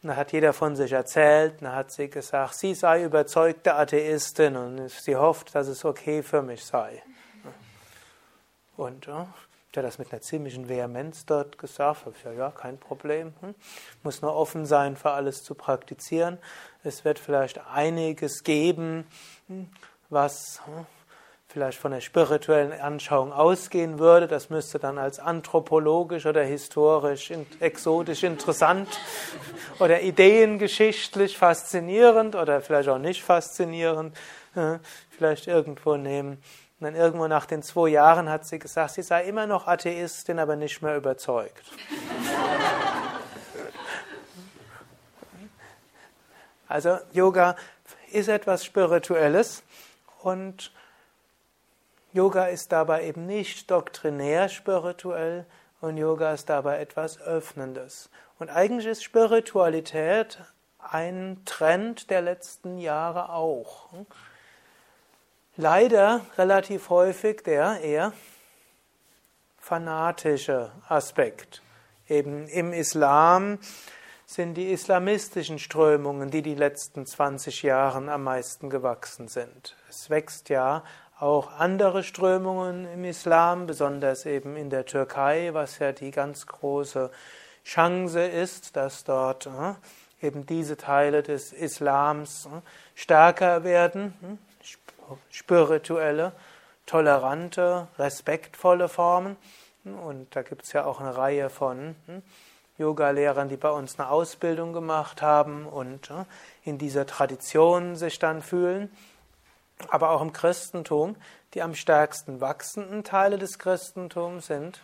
da 0.10 0.16
hat 0.16 0.32
jeder 0.32 0.54
von 0.54 0.76
sich 0.76 0.92
erzählt, 0.92 1.62
da 1.62 1.74
hat 1.74 1.92
sie 1.92 2.10
gesagt, 2.10 2.56
sie 2.56 2.74
sei 2.74 3.04
überzeugte 3.04 3.76
Atheistin 3.76 4.56
und 4.56 4.90
sie 4.90 5.16
hofft, 5.16 5.56
dass 5.56 5.68
es 5.68 5.86
okay 5.86 6.24
für 6.24 6.42
mich 6.42 6.66
sei. 6.66 7.02
Und 8.76 9.06
ja, 9.06 9.28
habe 9.76 9.88
das 9.88 9.98
mit 9.98 10.12
einer 10.12 10.22
ziemlichen 10.22 10.70
Vehemenz 10.70 11.26
dort 11.26 11.58
gesagt. 11.58 12.06
Habe 12.06 12.16
ich 12.18 12.24
ja, 12.24 12.32
ja, 12.32 12.52
kein 12.52 12.78
Problem. 12.78 13.34
Hm? 13.42 13.56
Muss 14.04 14.22
nur 14.22 14.36
offen 14.36 14.66
sein, 14.66 14.96
für 14.96 15.12
alles 15.12 15.44
zu 15.44 15.56
praktizieren. 15.56 16.38
Es 16.84 17.06
wird 17.06 17.20
vielleicht 17.20 17.60
einiges 17.68 18.44
geben, 18.44 19.08
hm, 19.48 19.70
was 20.10 20.62
hm, 20.66 20.86
vielleicht 21.54 21.78
von 21.78 21.92
der 21.92 22.02
spirituellen 22.02 22.72
Anschauung 22.72 23.32
ausgehen 23.32 24.00
würde. 24.00 24.28
Das 24.28 24.50
müsste 24.50 24.80
dann 24.80 24.98
als 24.98 25.20
anthropologisch 25.20 26.26
oder 26.26 26.42
historisch 26.42 27.32
exotisch 27.60 28.24
interessant 28.24 28.90
oder 29.78 30.02
ideengeschichtlich 30.02 31.38
faszinierend 31.38 32.36
oder 32.36 32.60
vielleicht 32.62 32.90
auch 32.90 32.98
nicht 32.98 33.22
faszinierend 33.22 34.18
äh, 34.56 34.80
vielleicht 35.12 35.46
irgendwo 35.46 35.96
nehmen. 35.96 36.42
Und 36.80 36.86
dann 36.86 36.96
irgendwo 36.96 37.28
nach 37.28 37.46
den 37.46 37.62
zwei 37.62 37.90
Jahren 37.90 38.30
hat 38.30 38.48
sie 38.48 38.58
gesagt, 38.58 38.96
sie 38.96 39.04
sei 39.04 39.26
immer 39.26 39.46
noch 39.46 39.68
Atheistin, 39.68 40.40
aber 40.40 40.56
nicht 40.56 40.82
mehr 40.82 40.98
überzeugt. 40.98 41.64
Also 46.68 46.98
Yoga 47.12 47.56
ist 48.12 48.28
etwas 48.28 48.66
Spirituelles 48.66 49.62
und 50.24 50.72
Yoga 52.14 52.46
ist 52.46 52.72
dabei 52.72 53.06
eben 53.06 53.26
nicht 53.26 53.72
doktrinär 53.72 54.48
spirituell 54.48 55.48
und 55.82 55.98
Yoga 55.98 56.34
ist 56.34 56.48
dabei 56.48 56.80
etwas 56.80 57.20
Öffnendes. 57.20 58.12
Und 58.38 58.50
eigentlich 58.50 58.86
ist 58.86 59.04
Spiritualität 59.04 60.38
ein 60.78 61.42
Trend 61.46 62.12
der 62.12 62.22
letzten 62.22 62.78
Jahre 62.78 63.34
auch. 63.34 63.90
Leider 65.56 66.22
relativ 66.38 66.90
häufig 66.90 67.42
der 67.44 67.82
eher 67.82 68.14
fanatische 69.58 70.72
Aspekt. 70.88 71.64
Eben 72.08 72.48
im 72.48 72.74
Islam 72.74 73.58
sind 74.26 74.56
die 74.56 74.72
islamistischen 74.72 75.60
Strömungen, 75.60 76.32
die 76.32 76.42
die 76.42 76.56
letzten 76.56 77.06
20 77.06 77.64
Jahre 77.64 78.12
am 78.12 78.24
meisten 78.24 78.70
gewachsen 78.70 79.28
sind. 79.28 79.76
Es 79.90 80.10
wächst 80.10 80.50
ja 80.50 80.84
auch 81.24 81.58
andere 81.58 82.04
Strömungen 82.04 82.86
im 82.94 83.06
Islam, 83.06 83.66
besonders 83.66 84.26
eben 84.26 84.58
in 84.58 84.70
der 84.70 84.86
Türkei, 84.86 85.52
was 85.54 85.80
ja 85.80 85.94
die 85.94 86.12
ganz 86.12 86.46
große 86.46 87.10
Chance 87.64 88.22
ist, 88.22 88.76
dass 88.76 89.06
dort 89.06 89.48
äh, 89.48 90.28
eben 90.28 90.46
diese 90.46 90.76
Teile 90.76 91.24
des 91.24 91.54
Islams 91.54 92.46
äh, 92.46 92.50
stärker 92.94 93.64
werden, 93.64 94.14
hm, 94.20 94.38
spirituelle, 95.30 96.34
tolerante, 96.86 97.88
respektvolle 97.98 98.90
Formen. 98.90 99.38
Und 99.86 100.36
da 100.36 100.42
gibt 100.42 100.64
es 100.64 100.74
ja 100.74 100.84
auch 100.84 101.00
eine 101.00 101.16
Reihe 101.16 101.50
von 101.50 101.96
hm, 102.06 102.22
Yoga-Lehrern, 102.78 103.48
die 103.48 103.56
bei 103.56 103.70
uns 103.70 103.98
eine 103.98 104.10
Ausbildung 104.10 104.74
gemacht 104.74 105.22
haben 105.22 105.68
und 105.68 106.10
äh, 106.10 106.26
in 106.66 106.78
dieser 106.78 107.06
Tradition 107.06 107.96
sich 107.96 108.20
dann 108.20 108.42
fühlen 108.42 108.90
aber 109.90 110.12
auch 110.12 110.22
im 110.22 110.34
Christentum, 110.34 111.16
die 111.54 111.62
am 111.62 111.76
stärksten 111.76 112.42
wachsenden 112.42 113.04
Teile 113.04 113.38
des 113.38 113.60
Christentums 113.60 114.48
sind 114.48 114.82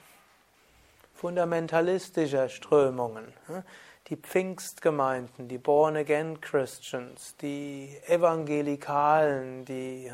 fundamentalistischer 1.20 2.48
Strömungen. 2.48 3.34
Die 4.08 4.16
Pfingstgemeinden, 4.16 5.50
die 5.50 5.58
Born-Again 5.58 6.40
Christians, 6.40 7.36
die 7.42 7.94
Evangelikalen, 8.08 9.66
die, 9.66 10.10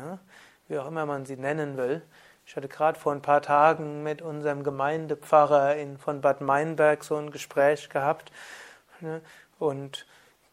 wie 0.66 0.78
auch 0.78 0.88
immer 0.88 1.06
man 1.06 1.24
sie 1.24 1.36
nennen 1.36 1.76
will. 1.76 2.02
Ich 2.44 2.56
hatte 2.56 2.66
gerade 2.66 2.98
vor 2.98 3.12
ein 3.12 3.22
paar 3.22 3.40
Tagen 3.40 4.02
mit 4.02 4.20
unserem 4.20 4.64
Gemeindepfarrer 4.64 5.76
in, 5.76 5.96
von 5.96 6.20
Bad 6.20 6.40
Meinberg 6.40 7.04
so 7.04 7.14
ein 7.16 7.30
Gespräch 7.30 7.88
gehabt. 7.88 8.32
Und 9.60 10.06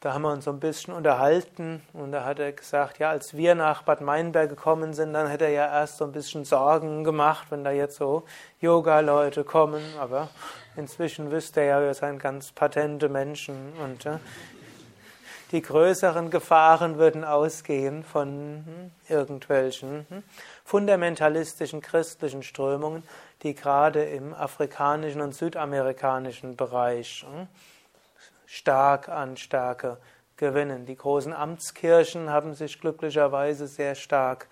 da 0.04 0.14
haben 0.14 0.24
wir 0.24 0.34
uns 0.34 0.44
so 0.44 0.52
ein 0.52 0.60
bisschen 0.60 0.94
unterhalten 0.94 1.82
und 1.94 2.12
da 2.12 2.26
hat 2.26 2.38
er 2.38 2.52
gesagt, 2.52 3.00
ja, 3.00 3.10
als 3.10 3.38
wir 3.38 3.56
nach 3.56 3.84
Bad 3.84 4.02
Meinberg 4.02 4.50
gekommen 4.50 4.94
sind, 4.94 5.14
dann 5.14 5.28
hätte 5.28 5.46
er 5.46 5.52
ja 5.52 5.66
erst 5.66 5.96
so 5.96 6.04
ein 6.04 6.12
bisschen 6.12 6.44
Sorgen 6.44 7.06
gemacht, 7.06 7.48
wenn 7.52 7.64
da 7.64 7.72
jetzt 7.72 7.96
so 7.96 8.24
Yoga-Leute 8.60 9.46
kommen, 9.46 9.82
aber 9.98 10.28
inzwischen 10.76 11.32
wüsste 11.32 11.62
er 11.62 11.68
ja, 11.68 11.82
wir 11.82 11.94
sind 11.94 12.20
ganz 12.20 12.52
patente 12.52 13.08
Menschen 13.08 13.72
und 13.82 14.04
ja, 14.04 14.20
die 15.54 15.62
größeren 15.62 16.30
Gefahren 16.32 16.98
würden 16.98 17.24
ausgehen 17.24 18.04
von 18.04 18.28
hm, 18.28 18.92
irgendwelchen 19.08 20.06
hm, 20.10 20.24
fundamentalistischen 20.66 21.80
christlichen 21.80 22.44
Strömungen, 22.44 23.04
die 23.42 23.56
gerade 23.56 24.04
im 24.04 24.34
afrikanischen 24.34 25.22
und 25.22 25.34
südamerikanischen 25.34 26.58
Bereich 26.58 27.26
hm, 27.26 27.48
stark 28.54 29.10
an 29.10 29.36
Stärke 29.36 29.98
gewinnen. 30.38 30.86
Die 30.86 30.96
großen 30.96 31.34
Amtskirchen 31.34 32.30
haben 32.30 32.54
sich 32.54 32.80
glücklicherweise 32.80 33.66
sehr 33.68 33.96
stark 33.96 34.48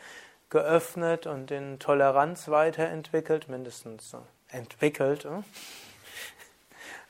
geöffnet 0.50 1.28
und 1.28 1.52
in 1.52 1.78
Toleranz 1.78 2.48
weiterentwickelt, 2.48 3.48
mindestens 3.48 4.16
entwickelt. 4.50 5.26
Hm? 5.26 5.44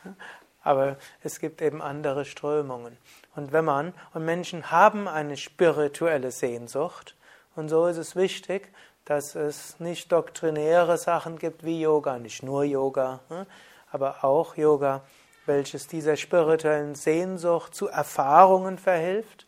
Aber 0.64 0.98
es 1.24 1.40
gibt 1.40 1.62
eben 1.62 1.82
andere 1.82 2.26
Strömungen. 2.26 2.98
Und 3.36 3.54
wenn 3.54 3.66
man, 3.66 3.94
und 4.14 4.26
Menschen 4.26 4.70
haben 4.70 5.08
eine 5.08 5.38
spirituelle 5.38 6.32
Sehnsucht, 6.32 7.16
und 7.56 7.70
so 7.70 7.88
ist 7.88 7.98
es 7.98 8.18
wichtig, 8.18 8.68
dass 9.06 9.36
es 9.36 9.80
nicht 9.80 10.12
doktrinäre 10.12 10.98
Sachen 10.98 11.40
gibt 11.40 11.64
wie 11.64 11.82
Yoga, 11.82 12.20
nicht 12.20 12.44
nur 12.44 12.66
Yoga, 12.66 13.22
hm? 13.30 13.46
aber 13.92 14.26
auch 14.26 14.58
Yoga, 14.58 15.04
welches 15.46 15.88
dieser 15.88 16.18
spirituellen 16.18 16.96
Sehnsucht 16.96 17.74
zu 17.74 17.88
Erfahrungen 17.88 18.78
verhilft. 18.78 19.48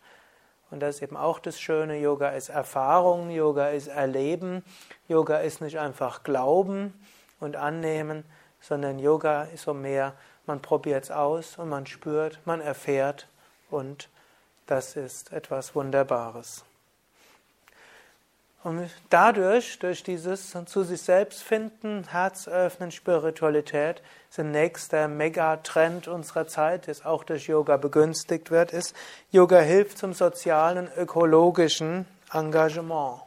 Und 0.70 0.80
das 0.80 0.96
ist 0.96 1.02
eben 1.02 1.16
auch 1.16 1.38
das 1.38 1.60
Schöne, 1.60 1.98
Yoga 1.98 2.30
ist 2.30 2.48
Erfahrung, 2.48 3.30
Yoga 3.30 3.68
ist 3.68 3.88
Erleben, 3.88 4.64
Yoga 5.08 5.38
ist 5.38 5.60
nicht 5.60 5.78
einfach 5.78 6.24
Glauben 6.24 6.92
und 7.38 7.56
Annehmen, 7.56 8.24
sondern 8.60 8.98
Yoga 8.98 9.44
ist 9.44 9.64
so 9.64 9.74
mehr, 9.74 10.14
man 10.46 10.60
probiert 10.60 11.04
es 11.04 11.10
aus 11.10 11.58
und 11.58 11.68
man 11.68 11.86
spürt, 11.86 12.40
man 12.44 12.60
erfährt 12.60 13.28
und 13.70 14.08
das 14.66 14.96
ist 14.96 15.32
etwas 15.32 15.74
Wunderbares. 15.74 16.64
Und 18.64 18.88
dadurch, 19.10 19.78
durch 19.78 20.02
dieses 20.02 20.56
zu 20.64 20.84
sich 20.84 21.02
selbst 21.02 21.42
finden, 21.42 22.08
Herz 22.08 22.48
öffnen, 22.48 22.90
Spiritualität, 22.90 24.00
ist 24.30 24.38
der 24.38 24.46
nächste 24.46 25.06
Megatrend 25.06 26.08
unserer 26.08 26.46
Zeit, 26.46 26.88
das 26.88 27.04
auch 27.04 27.24
durch 27.24 27.46
Yoga 27.46 27.76
begünstigt 27.76 28.50
wird, 28.50 28.72
ist, 28.72 28.96
Yoga 29.30 29.60
hilft 29.60 29.98
zum 29.98 30.14
sozialen, 30.14 30.88
ökologischen 30.96 32.06
Engagement. 32.32 33.20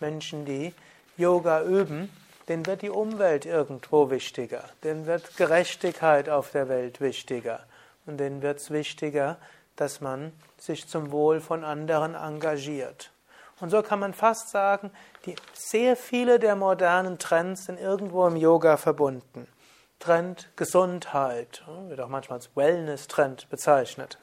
Menschen, 0.00 0.44
die 0.44 0.74
Yoga 1.16 1.62
üben, 1.62 2.10
denen 2.48 2.66
wird 2.66 2.82
die 2.82 2.90
Umwelt 2.90 3.46
irgendwo 3.46 4.10
wichtiger, 4.10 4.64
denen 4.82 5.06
wird 5.06 5.36
Gerechtigkeit 5.36 6.28
auf 6.28 6.50
der 6.50 6.68
Welt 6.68 7.00
wichtiger 7.00 7.60
und 8.04 8.18
denen 8.18 8.42
wird 8.42 8.58
es 8.58 8.72
wichtiger, 8.72 9.38
dass 9.76 10.00
man 10.00 10.32
sich 10.58 10.88
zum 10.88 11.12
Wohl 11.12 11.40
von 11.40 11.62
anderen 11.62 12.16
engagiert. 12.16 13.13
Und 13.64 13.70
so 13.70 13.80
kann 13.82 13.98
man 13.98 14.12
fast 14.12 14.50
sagen, 14.50 14.90
die, 15.24 15.36
sehr 15.54 15.96
viele 15.96 16.38
der 16.38 16.54
modernen 16.54 17.18
Trends 17.18 17.64
sind 17.64 17.80
irgendwo 17.80 18.26
im 18.26 18.36
Yoga 18.36 18.76
verbunden. 18.76 19.48
Trend 19.98 20.50
Gesundheit, 20.54 21.64
wird 21.88 21.98
auch 22.02 22.10
manchmal 22.10 22.40
als 22.40 22.54
Wellness-Trend 22.54 23.48
bezeichnet. 23.48 24.18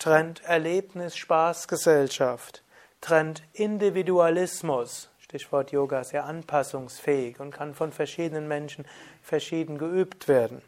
Trend 0.00 0.42
Erlebnis, 0.42 1.16
Spaß, 1.16 1.68
Gesellschaft. 1.68 2.64
Trend 3.00 3.44
Individualismus. 3.52 5.10
Stichwort 5.20 5.70
Yoga 5.70 6.02
ja 6.10 6.24
anpassungsfähig 6.24 7.38
und 7.38 7.52
kann 7.52 7.76
von 7.76 7.92
verschiedenen 7.92 8.48
Menschen 8.48 8.84
verschieden 9.22 9.78
geübt 9.78 10.26
werden. 10.26 10.60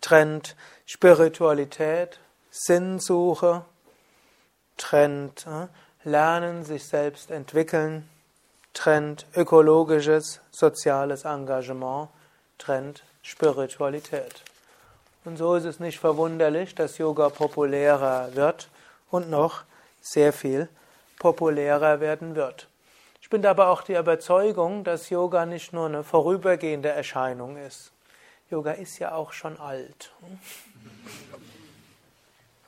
Trend 0.00 0.56
Spiritualität, 0.86 2.18
Sinnsuche. 2.50 3.64
Trend 4.76 5.46
Lernen, 6.04 6.64
sich 6.64 6.84
selbst 6.84 7.30
entwickeln, 7.30 8.08
trennt 8.74 9.26
ökologisches, 9.34 10.40
soziales 10.50 11.24
Engagement, 11.24 12.08
trennt 12.58 13.04
Spiritualität. 13.22 14.42
Und 15.24 15.38
so 15.38 15.54
ist 15.54 15.64
es 15.64 15.80
nicht 15.80 15.98
verwunderlich, 15.98 16.74
dass 16.74 16.98
Yoga 16.98 17.30
populärer 17.30 18.34
wird 18.34 18.68
und 19.10 19.30
noch 19.30 19.62
sehr 20.02 20.32
viel 20.32 20.68
populärer 21.18 22.00
werden 22.00 22.34
wird. 22.34 22.68
Ich 23.22 23.30
bin 23.30 23.46
aber 23.46 23.68
auch 23.68 23.80
der 23.80 24.00
Überzeugung, 24.00 24.84
dass 24.84 25.08
Yoga 25.08 25.46
nicht 25.46 25.72
nur 25.72 25.86
eine 25.86 26.04
vorübergehende 26.04 26.90
Erscheinung 26.90 27.56
ist. 27.56 27.90
Yoga 28.50 28.72
ist 28.72 28.98
ja 28.98 29.14
auch 29.14 29.32
schon 29.32 29.58
alt. 29.58 30.12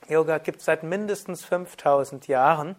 Yoga 0.09 0.39
gibt 0.39 0.61
es 0.61 0.65
seit 0.65 0.83
mindestens 0.83 1.45
5000 1.45 2.27
Jahren. 2.29 2.77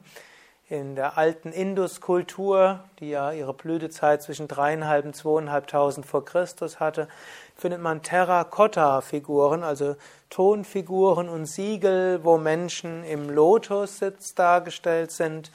In 0.70 0.98
der 0.98 1.18
alten 1.18 1.54
Indus-Kultur, 1.54 2.84
die 3.00 3.10
ja 3.10 3.32
ihre 3.32 3.54
Blütezeit 3.54 4.22
zwischen 4.22 4.50
dreieinhalb 4.50 5.06
und 5.06 5.16
zweieinhalbtausend 5.16 6.06
vor 6.06 6.26
Christus 6.26 6.82
hatte, 6.82 7.08
findet 7.56 7.80
man 7.80 8.02
Terrakotta-Figuren, 8.02 9.64
also 9.64 9.96
Tonfiguren 10.30 11.30
und 11.30 11.46
Siegel, 11.46 12.22
wo 12.26 12.38
Menschen 12.38 13.06
im 13.06 13.30
Lotussitz 13.30 14.36
dargestellt 14.36 15.12
sind, 15.12 15.52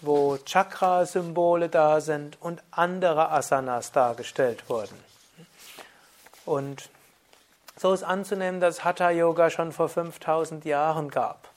wo 0.00 0.38
Chakra-Symbole 0.38 1.68
da 1.68 2.00
sind 2.00 2.40
und 2.40 2.62
andere 2.70 3.32
Asanas 3.32 3.92
dargestellt 3.92 4.70
wurden. 4.70 4.98
Und 6.46 6.88
so 7.76 7.92
ist 7.92 8.02
anzunehmen, 8.02 8.60
dass 8.60 8.82
Hatha 8.82 9.10
Yoga 9.10 9.50
schon 9.50 9.72
vor 9.72 9.90
5000 9.90 10.64
Jahren 10.64 11.10
gab. 11.10 11.50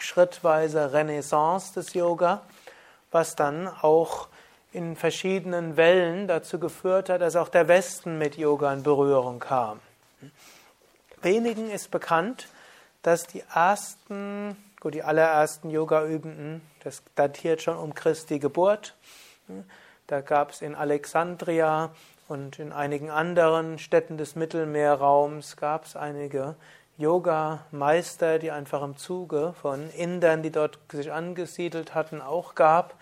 schrittweise 0.03 0.93
Renaissance 0.93 1.73
des 1.75 1.95
Yoga, 1.95 2.43
was 3.11 3.37
dann 3.37 3.69
auch 3.69 4.29
in 4.73 4.97
verschiedenen 4.97 5.77
Wellen 5.77 6.29
dazu 6.29 6.59
geführt 6.59 7.09
hat, 7.09 7.21
dass 7.21 7.37
auch 7.37 7.49
der 7.49 7.69
Westen 7.69 8.19
mit 8.19 8.37
Yoga 8.37 8.73
in 8.73 8.83
Berührung 8.83 9.39
kam. 9.39 9.81
Wenigen 11.23 11.71
ist 11.71 11.91
bekannt, 11.91 12.49
dass 13.03 13.27
die 13.27 13.43
ersten, 13.55 14.57
gut, 14.81 14.95
die 14.95 15.03
allerersten 15.03 15.71
Yoga-Übenden, 15.71 16.61
das 16.85 17.03
datiert 17.15 17.63
schon 17.63 17.77
um 17.77 17.95
Christi 17.95 18.39
Geburt. 18.39 18.95
Da 20.07 20.21
gab 20.21 20.51
es 20.51 20.63
in 20.63 20.75
Alexandria 20.75 21.91
und 22.29 22.59
in 22.59 22.73
einigen 22.73 23.11
anderen 23.11 23.79
Städten 23.79 24.19
des 24.19 24.37
Mittelmeerraums 24.37 25.57
gab 25.57 25.87
es 25.87 25.97
einige 25.97 26.57
Yoga-Meister, 26.99 28.41
die 28.41 28.51
einfach 28.51 28.83
im 28.83 28.97
Zuge 28.97 29.55
von 29.63 29.89
Indern, 29.91 30.43
die 30.43 30.51
dort 30.51 30.81
sich 30.91 31.13
angesiedelt 31.13 31.95
hatten, 31.95 32.21
auch 32.21 32.57
gab. 32.57 32.95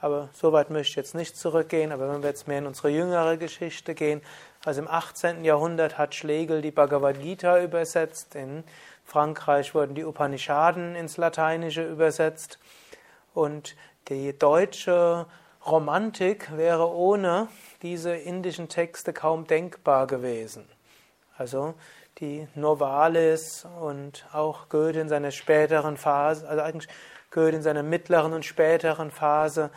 Aber 0.00 0.28
so 0.32 0.52
weit 0.52 0.70
möchte 0.70 0.90
ich 0.90 0.96
jetzt 0.96 1.14
nicht 1.14 1.36
zurückgehen. 1.36 1.90
Aber 1.90 2.12
wenn 2.12 2.22
wir 2.22 2.28
jetzt 2.28 2.46
mehr 2.46 2.58
in 2.58 2.66
unsere 2.66 2.90
jüngere 2.90 3.38
Geschichte 3.38 3.94
gehen, 3.94 4.20
also 4.64 4.82
im 4.82 4.88
18. 4.88 5.44
Jahrhundert 5.44 5.96
hat 5.96 6.14
Schlegel 6.14 6.60
die 6.60 6.70
Bhagavad 6.70 7.20
Gita 7.20 7.62
übersetzt. 7.62 8.34
In 8.34 8.64
Frankreich 9.04 9.74
wurden 9.74 9.94
die 9.94 10.04
Upanishaden 10.04 10.94
ins 10.94 11.16
Lateinische 11.16 11.88
übersetzt. 11.88 12.58
Und 13.32 13.76
die 14.08 14.38
deutsche 14.38 15.26
Romantik 15.66 16.54
wäre 16.54 16.90
ohne 16.90 17.48
diese 17.80 18.14
indischen 18.14 18.68
Texte 18.68 19.14
kaum 19.14 19.46
denkbar 19.46 20.06
gewesen. 20.06 20.68
Also 21.38 21.74
die 22.20 22.48
Novalis 22.54 23.66
und 23.80 24.26
auch 24.32 24.68
Goethe 24.68 25.00
in 25.00 25.08
seiner 25.08 25.30
späteren 25.30 25.96
Phase, 25.96 26.48
also 26.48 26.62
eigentlich 26.62 26.88
Goethe 27.30 27.56
in 27.56 27.62
seiner 27.62 27.82
mittleren 27.82 28.32
und 28.32 28.44
späteren 28.44 29.10
Phase 29.10 29.70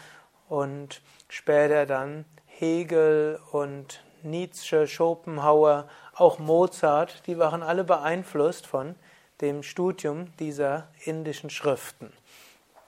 und 0.49 1.01
später 1.27 1.85
dann 1.85 2.25
Hegel 2.45 3.39
und 3.51 4.03
Nietzsche, 4.23 4.87
Schopenhauer, 4.87 5.87
auch 6.15 6.39
Mozart, 6.39 7.25
die 7.27 7.37
waren 7.37 7.63
alle 7.63 7.83
beeinflusst 7.83 8.67
von 8.67 8.95
dem 9.41 9.63
Studium 9.63 10.35
dieser 10.37 10.87
indischen 11.03 11.49
Schriften. 11.49 12.13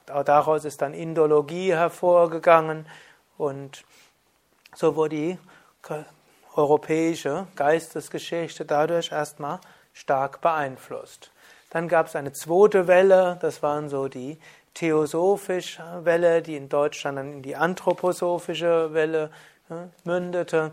Daraus 0.05 0.65
ist 0.65 0.81
dann 0.81 0.93
Indologie 0.93 1.73
hervorgegangen 1.73 2.85
und 3.37 3.83
so 4.75 4.95
wurde 4.95 5.15
die 5.15 5.37
europäische 6.55 7.47
Geistesgeschichte 7.55 8.65
dadurch 8.65 9.11
erstmal 9.11 9.59
stark 9.93 10.41
beeinflusst. 10.41 11.31
Dann 11.69 11.87
gab 11.87 12.07
es 12.07 12.15
eine 12.15 12.33
zweite 12.33 12.87
Welle, 12.87 13.37
das 13.41 13.63
waren 13.63 13.89
so 13.89 14.07
die 14.07 14.37
theosophische 14.73 15.83
Welle, 16.03 16.41
die 16.41 16.55
in 16.55 16.69
Deutschland 16.69 17.17
dann 17.17 17.31
in 17.33 17.41
die 17.41 17.55
anthroposophische 17.55 18.93
Welle 18.93 19.31
ja, 19.69 19.89
mündete, 20.03 20.71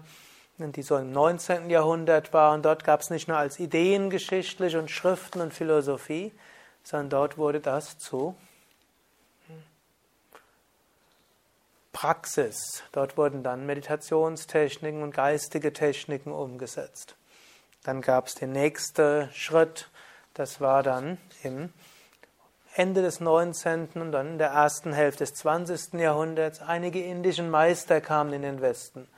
die 0.59 0.83
so 0.83 0.97
im 0.97 1.13
19. 1.13 1.71
Jahrhundert 1.71 2.33
war. 2.33 2.53
Und 2.53 2.65
dort 2.65 2.85
gab 2.85 3.01
es 3.01 3.11
nicht 3.11 3.29
nur 3.29 3.37
als 3.37 3.59
ideengeschichtlich 3.59 4.77
und 4.77 4.91
Schriften 4.91 5.41
und 5.41 5.55
Philosophie, 5.55 6.33
sondern 6.83 7.11
dort 7.11 7.39
wurde 7.39 7.61
das 7.61 7.99
zu 7.99 8.35
Praxis. 11.93 12.83
Dort 12.93 13.17
wurden 13.17 13.43
dann 13.43 13.67
Meditationstechniken 13.67 15.03
und 15.03 15.15
geistige 15.15 15.73
Techniken 15.73 16.33
umgesetzt. 16.33 17.17
Dann 17.83 18.01
gab 18.01 18.27
es 18.27 18.35
den 18.35 18.53
nächsten 18.53 19.31
Schritt, 19.33 19.89
das 20.35 20.61
war 20.61 20.83
dann 20.83 21.19
im 21.43 21.73
Ende 22.75 23.03
des 23.03 23.21
19. 23.21 23.89
und 23.95 24.13
dann 24.13 24.29
in 24.29 24.39
der 24.39 24.51
ersten 24.51 24.93
Hälfte 24.93 25.25
des 25.25 25.35
20. 25.35 25.95
Jahrhunderts. 25.95 26.61
Einige 26.61 27.03
indischen 27.03 27.51
Meister 27.51 28.01
kamen 28.01 28.33
in 28.33 28.43
den 28.43 28.61
Westen. 28.61 29.09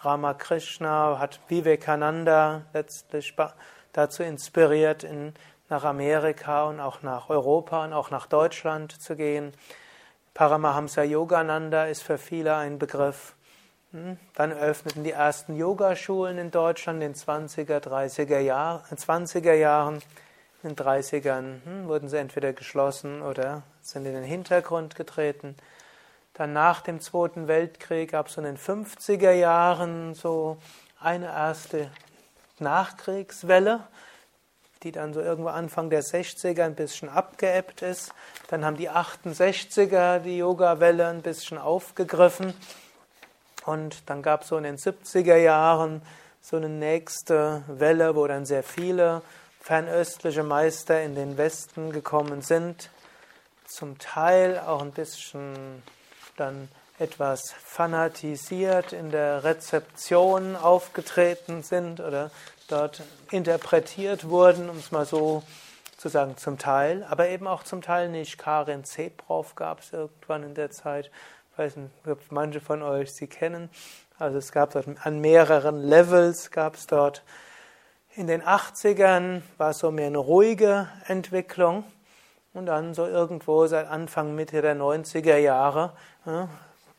Ramakrishna 0.00 1.18
hat 1.18 1.40
Vivekananda 1.48 2.66
letztlich 2.72 3.34
dazu 3.92 4.22
inspiriert, 4.22 5.04
in, 5.04 5.34
nach 5.68 5.84
Amerika 5.84 6.64
und 6.64 6.80
auch 6.80 7.02
nach 7.02 7.30
Europa 7.30 7.84
und 7.84 7.92
auch 7.92 8.10
nach 8.10 8.26
Deutschland 8.26 9.00
zu 9.00 9.16
gehen. 9.16 9.52
Paramahamsa 10.38 11.02
Yogananda 11.02 11.86
ist 11.86 12.04
für 12.04 12.16
viele 12.16 12.54
ein 12.54 12.78
Begriff. 12.78 13.34
Hm? 13.90 14.18
Dann 14.36 14.52
öffneten 14.52 15.02
die 15.02 15.10
ersten 15.10 15.56
Yogaschulen 15.56 16.38
in 16.38 16.52
Deutschland 16.52 17.02
in 17.02 17.12
den 17.12 17.20
20er, 17.20 17.80
30er, 17.80 18.38
Jahr, 18.38 18.84
20er 18.88 19.54
Jahren. 19.54 19.96
In 20.62 20.76
den 20.76 20.76
30ern 20.76 21.64
hm, 21.64 21.88
wurden 21.88 22.08
sie 22.08 22.18
entweder 22.18 22.52
geschlossen 22.52 23.20
oder 23.20 23.64
sind 23.80 24.06
in 24.06 24.12
den 24.12 24.22
Hintergrund 24.22 24.94
getreten. 24.94 25.56
Dann 26.34 26.52
nach 26.52 26.82
dem 26.82 27.00
Zweiten 27.00 27.48
Weltkrieg 27.48 28.12
gab 28.12 28.28
es 28.28 28.36
in 28.36 28.44
den 28.44 28.58
50er 28.58 29.32
Jahren 29.32 30.14
so 30.14 30.58
eine 31.00 31.26
erste 31.26 31.90
Nachkriegswelle 32.60 33.80
die 34.82 34.92
dann 34.92 35.12
so 35.12 35.20
irgendwo 35.20 35.50
Anfang 35.50 35.90
der 35.90 36.02
60er 36.02 36.62
ein 36.64 36.74
bisschen 36.74 37.08
abgeebbt 37.08 37.82
ist. 37.82 38.12
Dann 38.48 38.64
haben 38.64 38.76
die 38.76 38.90
68er 38.90 40.20
die 40.20 40.38
Yoga-Welle 40.38 41.08
ein 41.08 41.22
bisschen 41.22 41.58
aufgegriffen. 41.58 42.54
Und 43.66 44.08
dann 44.08 44.22
gab 44.22 44.42
es 44.42 44.48
so 44.48 44.56
in 44.56 44.64
den 44.64 44.78
70er 44.78 45.36
Jahren 45.36 46.02
so 46.40 46.56
eine 46.56 46.68
nächste 46.68 47.62
Welle, 47.66 48.14
wo 48.14 48.26
dann 48.26 48.46
sehr 48.46 48.62
viele 48.62 49.22
fernöstliche 49.60 50.42
Meister 50.42 51.02
in 51.02 51.14
den 51.14 51.36
Westen 51.36 51.92
gekommen 51.92 52.40
sind. 52.40 52.90
Zum 53.66 53.98
Teil 53.98 54.58
auch 54.58 54.80
ein 54.80 54.92
bisschen 54.92 55.82
dann 56.36 56.68
etwas 56.98 57.52
fanatisiert 57.52 58.92
in 58.92 59.10
der 59.10 59.44
Rezeption 59.44 60.56
aufgetreten 60.56 61.62
sind 61.62 62.00
oder 62.00 62.30
dort 62.68 63.02
interpretiert 63.30 64.28
wurden, 64.28 64.70
um 64.70 64.76
es 64.76 64.92
mal 64.92 65.06
so 65.06 65.42
zu 65.96 66.08
sagen, 66.08 66.36
zum 66.36 66.58
Teil, 66.58 67.04
aber 67.08 67.28
eben 67.28 67.48
auch 67.48 67.64
zum 67.64 67.82
Teil 67.82 68.08
nicht. 68.08 68.38
Karin 68.38 68.84
Zebrov 68.84 69.56
gab 69.56 69.80
es 69.80 69.92
irgendwann 69.92 70.44
in 70.44 70.54
der 70.54 70.70
Zeit. 70.70 71.10
Ich 71.52 71.58
weiß 71.58 71.76
nicht, 71.76 71.90
ob 72.06 72.20
manche 72.30 72.60
von 72.60 72.82
euch 72.82 73.12
sie 73.12 73.26
kennen. 73.26 73.68
Also 74.18 74.38
es 74.38 74.52
gab 74.52 74.72
dort 74.72 74.86
an 75.02 75.20
mehreren 75.20 75.82
Levels 75.82 76.50
gab 76.50 76.76
es 76.76 76.86
dort. 76.86 77.24
In 78.14 78.26
den 78.26 78.42
80ern 78.42 79.42
war 79.56 79.70
es 79.70 79.78
so 79.78 79.90
mehr 79.90 80.06
eine 80.06 80.18
ruhige 80.18 80.88
Entwicklung. 81.06 81.84
Und 82.54 82.66
dann 82.66 82.94
so 82.94 83.06
irgendwo 83.06 83.66
seit 83.66 83.86
Anfang, 83.86 84.34
Mitte 84.34 84.62
der 84.62 84.74
90er 84.74 85.36
Jahre 85.36 85.92
ja, 86.26 86.48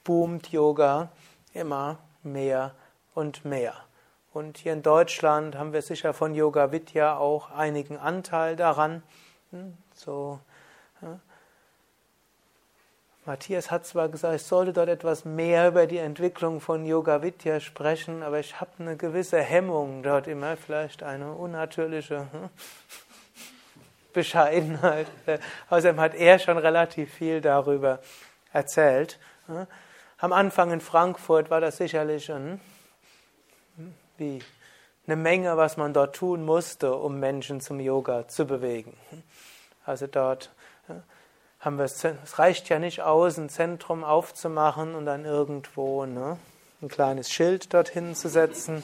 boomt 0.04 0.52
Yoga 0.52 1.10
immer 1.54 1.98
mehr 2.24 2.74
und 3.14 3.44
mehr. 3.46 3.74
Und 4.32 4.60
hier 4.60 4.74
in 4.74 4.84
Deutschland 4.84 5.56
haben 5.56 5.74
wir 5.74 5.82
sicher 5.82 6.14
von 6.14 6.36
Yoga 6.36 6.72
Vidya 6.72 7.18
auch 7.18 7.50
einigen 7.52 7.98
Anteil 7.98 8.56
daran. 8.56 9.02
Hm, 9.52 9.76
so, 9.96 10.40
ja. 11.02 11.20
Matthias 13.26 13.70
hat 13.70 13.86
zwar 13.86 14.10
gesagt, 14.10 14.36
ich 14.36 14.44
sollte 14.44 14.74
dort 14.74 14.90
etwas 14.90 15.26
mehr 15.26 15.68
über 15.68 15.88
die 15.88 15.98
Entwicklung 15.98 16.62
von 16.62 16.86
Yoga 16.86 17.22
Vidya 17.22 17.60
sprechen, 17.60 18.24
aber 18.24 18.40
ich 18.40 18.60
habe 18.60 18.72
eine 18.80 18.98
gewisse 18.98 19.40
Hemmung 19.40 20.04
dort 20.04 20.28
immer, 20.28 20.58
vielleicht 20.58 21.04
eine 21.04 21.34
unnatürliche 21.34 22.28
hm, 22.32 22.50
Bescheidenheit. 24.14 25.08
Außerdem 25.70 26.00
hat 26.00 26.14
er 26.14 26.38
schon 26.40 26.58
relativ 26.58 27.14
viel 27.14 27.42
darüber 27.42 28.00
erzählt. 28.54 29.20
Hm. 29.48 29.66
Am 30.20 30.34
Anfang 30.34 30.72
in 30.72 30.82
Frankfurt 30.82 31.50
war 31.50 31.62
das 31.62 31.78
sicherlich 31.78 32.32
ein 32.32 32.60
wie 34.20 34.42
eine 35.08 35.16
Menge, 35.16 35.58
was 35.58 35.78
man 35.78 35.94
dort 35.94 36.16
tun 36.16 36.46
musste, 36.46 36.94
um 36.94 37.20
Menschen 37.20 37.62
zum 37.62 37.80
Yoga 37.80 38.28
zu 38.28 38.46
bewegen. 38.46 38.96
Also 39.86 40.08
dort 40.08 40.52
haben 41.60 41.78
wir 41.78 41.86
es, 41.86 42.04
es 42.04 42.40
reicht 42.40 42.70
ja 42.70 42.80
nicht 42.80 43.02
aus, 43.02 43.38
ein 43.38 43.50
Zentrum 43.50 44.04
aufzumachen 44.04 44.96
und 44.96 45.06
dann 45.06 45.26
irgendwo 45.26 46.06
ne, 46.06 46.38
ein 46.82 46.88
kleines 46.88 47.32
Schild 47.32 47.74
dorthin 47.74 48.16
zu 48.16 48.30
setzen. 48.30 48.84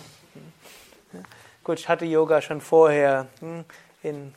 Gut, 1.64 1.80
ich 1.80 1.90
hatte 1.90 2.06
Yoga 2.06 2.42
schon 2.42 2.62
vorher 2.62 3.28
hm, 3.40 3.66
in, 4.04 4.34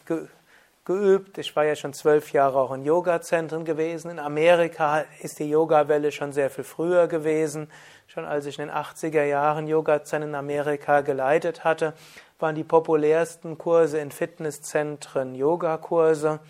geübt. 0.88 1.37
Ich 1.37 1.55
war 1.55 1.64
ja 1.64 1.77
schon 1.77 1.92
zwölf 1.92 2.33
Jahre 2.33 2.59
auch 2.59 2.72
in 2.72 2.83
Yoga-Zentren 2.83 3.66
gewesen. 3.66 4.11
In 4.11 4.18
Amerika 4.18 5.05
ist 5.20 5.38
die 5.38 5.51
Yoga-Welle 5.51 6.11
schon 6.11 6.33
sehr 6.33 6.48
viel 6.48 6.64
früher 6.64 7.09
gewesen. 7.09 7.70
Schon 8.07 8.24
als 8.24 8.46
ich 8.46 8.59
in 8.59 8.68
den 8.68 8.74
80er 8.74 9.24
Jahren 9.24 9.68
Yoga-Zentren 9.68 10.31
in 10.31 10.35
Amerika 10.35 11.03
geleitet 11.03 11.62
hatte, 11.62 11.92
waren 12.38 12.55
die 12.55 12.64
populärsten 12.64 13.59
Kurse 13.59 13.98
in 13.98 14.11
Fitnesszentren 14.11 15.35
Yogakurse. 15.35 16.40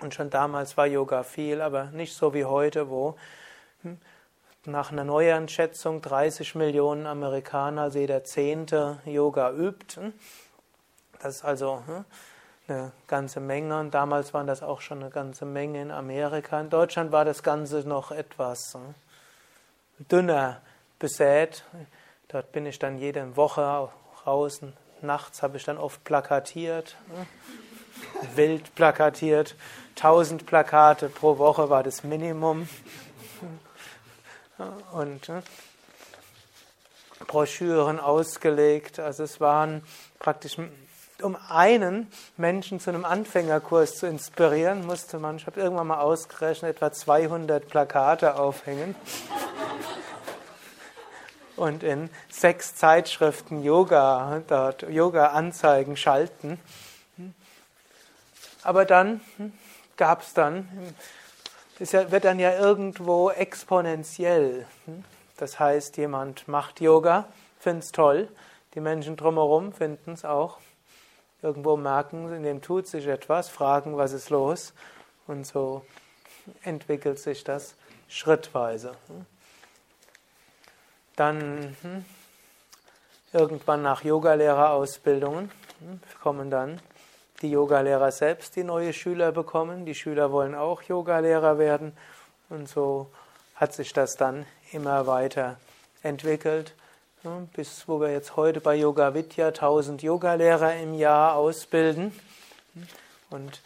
Und 0.00 0.14
schon 0.14 0.30
damals 0.30 0.78
war 0.78 0.86
Yoga 0.86 1.24
viel, 1.24 1.60
aber 1.60 1.90
nicht 1.92 2.14
so 2.14 2.32
wie 2.32 2.46
heute, 2.46 2.88
wo 2.88 3.16
hm, 3.82 3.98
nach 4.64 4.92
einer 4.92 5.04
neueren 5.04 5.48
Schätzung 5.48 6.00
30 6.00 6.54
Millionen 6.54 7.06
Amerikaner, 7.06 7.82
also 7.82 7.98
jeder 7.98 8.24
Zehnte, 8.24 8.98
Yoga 9.04 9.52
übt. 9.52 10.00
Das 11.20 11.36
ist 11.36 11.44
also 11.44 11.82
hm, 11.86 12.06
eine 12.66 12.92
ganze 13.06 13.40
Menge 13.40 13.78
und 13.78 13.92
damals 13.92 14.32
waren 14.32 14.46
das 14.46 14.62
auch 14.62 14.80
schon 14.80 15.02
eine 15.02 15.10
ganze 15.10 15.44
Menge 15.44 15.82
in 15.82 15.90
Amerika. 15.90 16.60
In 16.60 16.70
Deutschland 16.70 17.12
war 17.12 17.24
das 17.24 17.42
Ganze 17.42 17.80
noch 17.80 18.10
etwas 18.10 18.74
äh, 18.74 18.78
dünner 20.10 20.60
besät. 20.98 21.64
Dort 22.28 22.52
bin 22.52 22.64
ich 22.66 22.78
dann 22.78 22.98
jede 22.98 23.36
Woche 23.36 23.90
raus. 24.26 24.60
Nachts 25.02 25.42
habe 25.42 25.58
ich 25.58 25.64
dann 25.64 25.76
oft 25.76 26.02
plakatiert, 26.04 26.96
äh, 28.22 28.36
wild 28.36 28.74
plakatiert. 28.74 29.56
Tausend 29.94 30.46
Plakate 30.46 31.08
pro 31.08 31.38
Woche 31.38 31.70
war 31.70 31.82
das 31.82 32.02
Minimum. 32.02 32.68
Und 34.92 35.28
äh, 35.28 35.42
Broschüren 37.26 38.00
ausgelegt. 38.00 38.98
Also 38.98 39.22
es 39.24 39.40
waren 39.40 39.82
praktisch 40.18 40.56
um 41.22 41.36
einen 41.48 42.10
Menschen 42.36 42.80
zu 42.80 42.90
einem 42.90 43.04
Anfängerkurs 43.04 43.96
zu 43.96 44.06
inspirieren, 44.06 44.86
musste 44.86 45.18
man, 45.18 45.36
ich 45.36 45.46
habe 45.46 45.60
irgendwann 45.60 45.86
mal 45.86 46.00
ausgerechnet, 46.00 46.76
etwa 46.76 46.92
200 46.92 47.68
Plakate 47.68 48.36
aufhängen 48.36 48.94
und 51.56 51.82
in 51.82 52.10
sechs 52.28 52.74
Zeitschriften 52.74 53.62
Yoga, 53.62 54.42
dort 54.48 54.82
Yoga-Anzeigen 54.82 55.96
schalten. 55.96 56.60
Aber 58.62 58.84
dann 58.84 59.20
gab 59.96 60.22
es 60.22 60.34
dann, 60.34 60.68
das 61.78 61.92
wird 61.92 62.24
dann 62.24 62.38
ja 62.40 62.58
irgendwo 62.58 63.30
exponentiell. 63.30 64.66
Das 65.36 65.60
heißt, 65.60 65.96
jemand 65.96 66.48
macht 66.48 66.80
Yoga, 66.80 67.26
findet 67.60 67.84
es 67.84 67.92
toll, 67.92 68.28
die 68.74 68.80
Menschen 68.80 69.16
drumherum 69.16 69.72
finden 69.72 70.12
es 70.12 70.24
auch 70.24 70.58
irgendwo 71.44 71.76
merken, 71.76 72.32
in 72.32 72.42
dem 72.42 72.62
tut 72.62 72.86
sich 72.86 73.06
etwas, 73.06 73.50
fragen, 73.50 73.98
was 73.98 74.12
ist 74.12 74.30
los. 74.30 74.72
Und 75.26 75.46
so 75.46 75.84
entwickelt 76.62 77.18
sich 77.18 77.44
das 77.44 77.74
schrittweise. 78.08 78.96
Dann 81.16 81.76
hm, 81.82 82.04
irgendwann 83.32 83.82
nach 83.82 84.02
Yogalehrerausbildungen 84.02 85.50
hm, 85.80 86.00
kommen 86.22 86.50
dann 86.50 86.80
die 87.42 87.50
Yogalehrer 87.50 88.10
selbst, 88.10 88.56
die 88.56 88.64
neue 88.64 88.94
Schüler 88.94 89.30
bekommen. 89.30 89.84
Die 89.84 89.94
Schüler 89.94 90.32
wollen 90.32 90.54
auch 90.54 90.82
Yogalehrer 90.82 91.58
werden. 91.58 91.96
Und 92.48 92.68
so 92.70 93.10
hat 93.54 93.74
sich 93.74 93.92
das 93.92 94.16
dann 94.16 94.46
immer 94.72 95.06
weiter 95.06 95.58
entwickelt 96.02 96.74
bis 97.54 97.88
wo 97.88 98.00
wir 98.00 98.12
jetzt 98.12 98.36
heute 98.36 98.60
bei 98.60 98.74
Yoga 98.74 99.14
Vidya 99.14 99.48
1000 99.48 100.02
Yogalehrer 100.02 100.76
im 100.76 100.92
Jahr 100.92 101.36
ausbilden. 101.36 102.12
Und, 103.30 103.62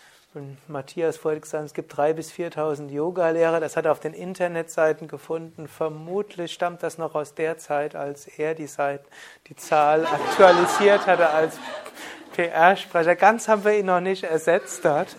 Matthias 0.68 1.16
vorhin 1.16 1.40
gesagt, 1.40 1.64
es 1.64 1.74
gibt 1.74 1.92
3.000 1.92 2.12
bis 2.12 2.30
4.000 2.30 2.90
Yogalehrer. 2.90 3.58
Das 3.58 3.76
hat 3.76 3.86
er 3.86 3.92
auf 3.92 3.98
den 3.98 4.14
Internetseiten 4.14 5.08
gefunden. 5.08 5.66
Vermutlich 5.66 6.52
stammt 6.52 6.84
das 6.84 6.98
noch 6.98 7.16
aus 7.16 7.34
der 7.34 7.58
Zeit, 7.58 7.96
als 7.96 8.28
er 8.28 8.54
die, 8.54 8.68
Seite, 8.68 9.04
die 9.48 9.56
Zahl 9.56 10.06
aktualisiert 10.06 11.08
hatte 11.08 11.28
als 11.30 11.58
PR-Sprecher. 12.34 13.16
Ganz 13.16 13.48
haben 13.48 13.64
wir 13.64 13.76
ihn 13.76 13.86
noch 13.86 14.00
nicht 14.00 14.22
ersetzt 14.22 14.84
dort. 14.84 15.16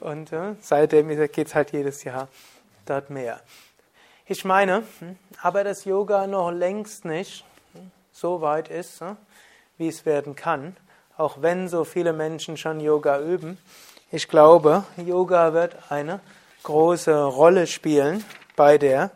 Und 0.00 0.32
äh, 0.32 0.56
seitdem 0.60 1.08
geht 1.08 1.46
es 1.46 1.54
halt 1.54 1.72
jedes 1.72 2.04
Jahr 2.04 2.28
dort 2.84 3.08
mehr. 3.08 3.40
Ich 4.32 4.46
meine, 4.46 4.82
hm, 5.00 5.18
aber 5.42 5.62
das 5.62 5.84
Yoga 5.84 6.26
noch 6.26 6.50
längst 6.50 7.04
nicht 7.04 7.44
hm, 7.74 7.90
so 8.12 8.40
weit 8.40 8.68
ist, 8.68 9.02
hm, 9.02 9.18
wie 9.76 9.88
es 9.88 10.06
werden 10.06 10.34
kann, 10.34 10.74
auch 11.18 11.42
wenn 11.42 11.68
so 11.68 11.84
viele 11.84 12.14
Menschen 12.14 12.56
schon 12.56 12.80
Yoga 12.80 13.20
üben. 13.20 13.58
Ich 14.10 14.28
glaube, 14.28 14.84
Yoga 14.96 15.52
wird 15.52 15.76
eine 15.90 16.20
große 16.62 17.24
Rolle 17.24 17.66
spielen 17.66 18.24
bei 18.56 18.78
der 18.78 19.10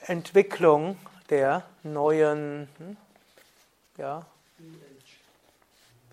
Entwicklung 0.00 0.96
der 1.30 1.62
neuen 1.84 2.68
ja, 3.96 4.26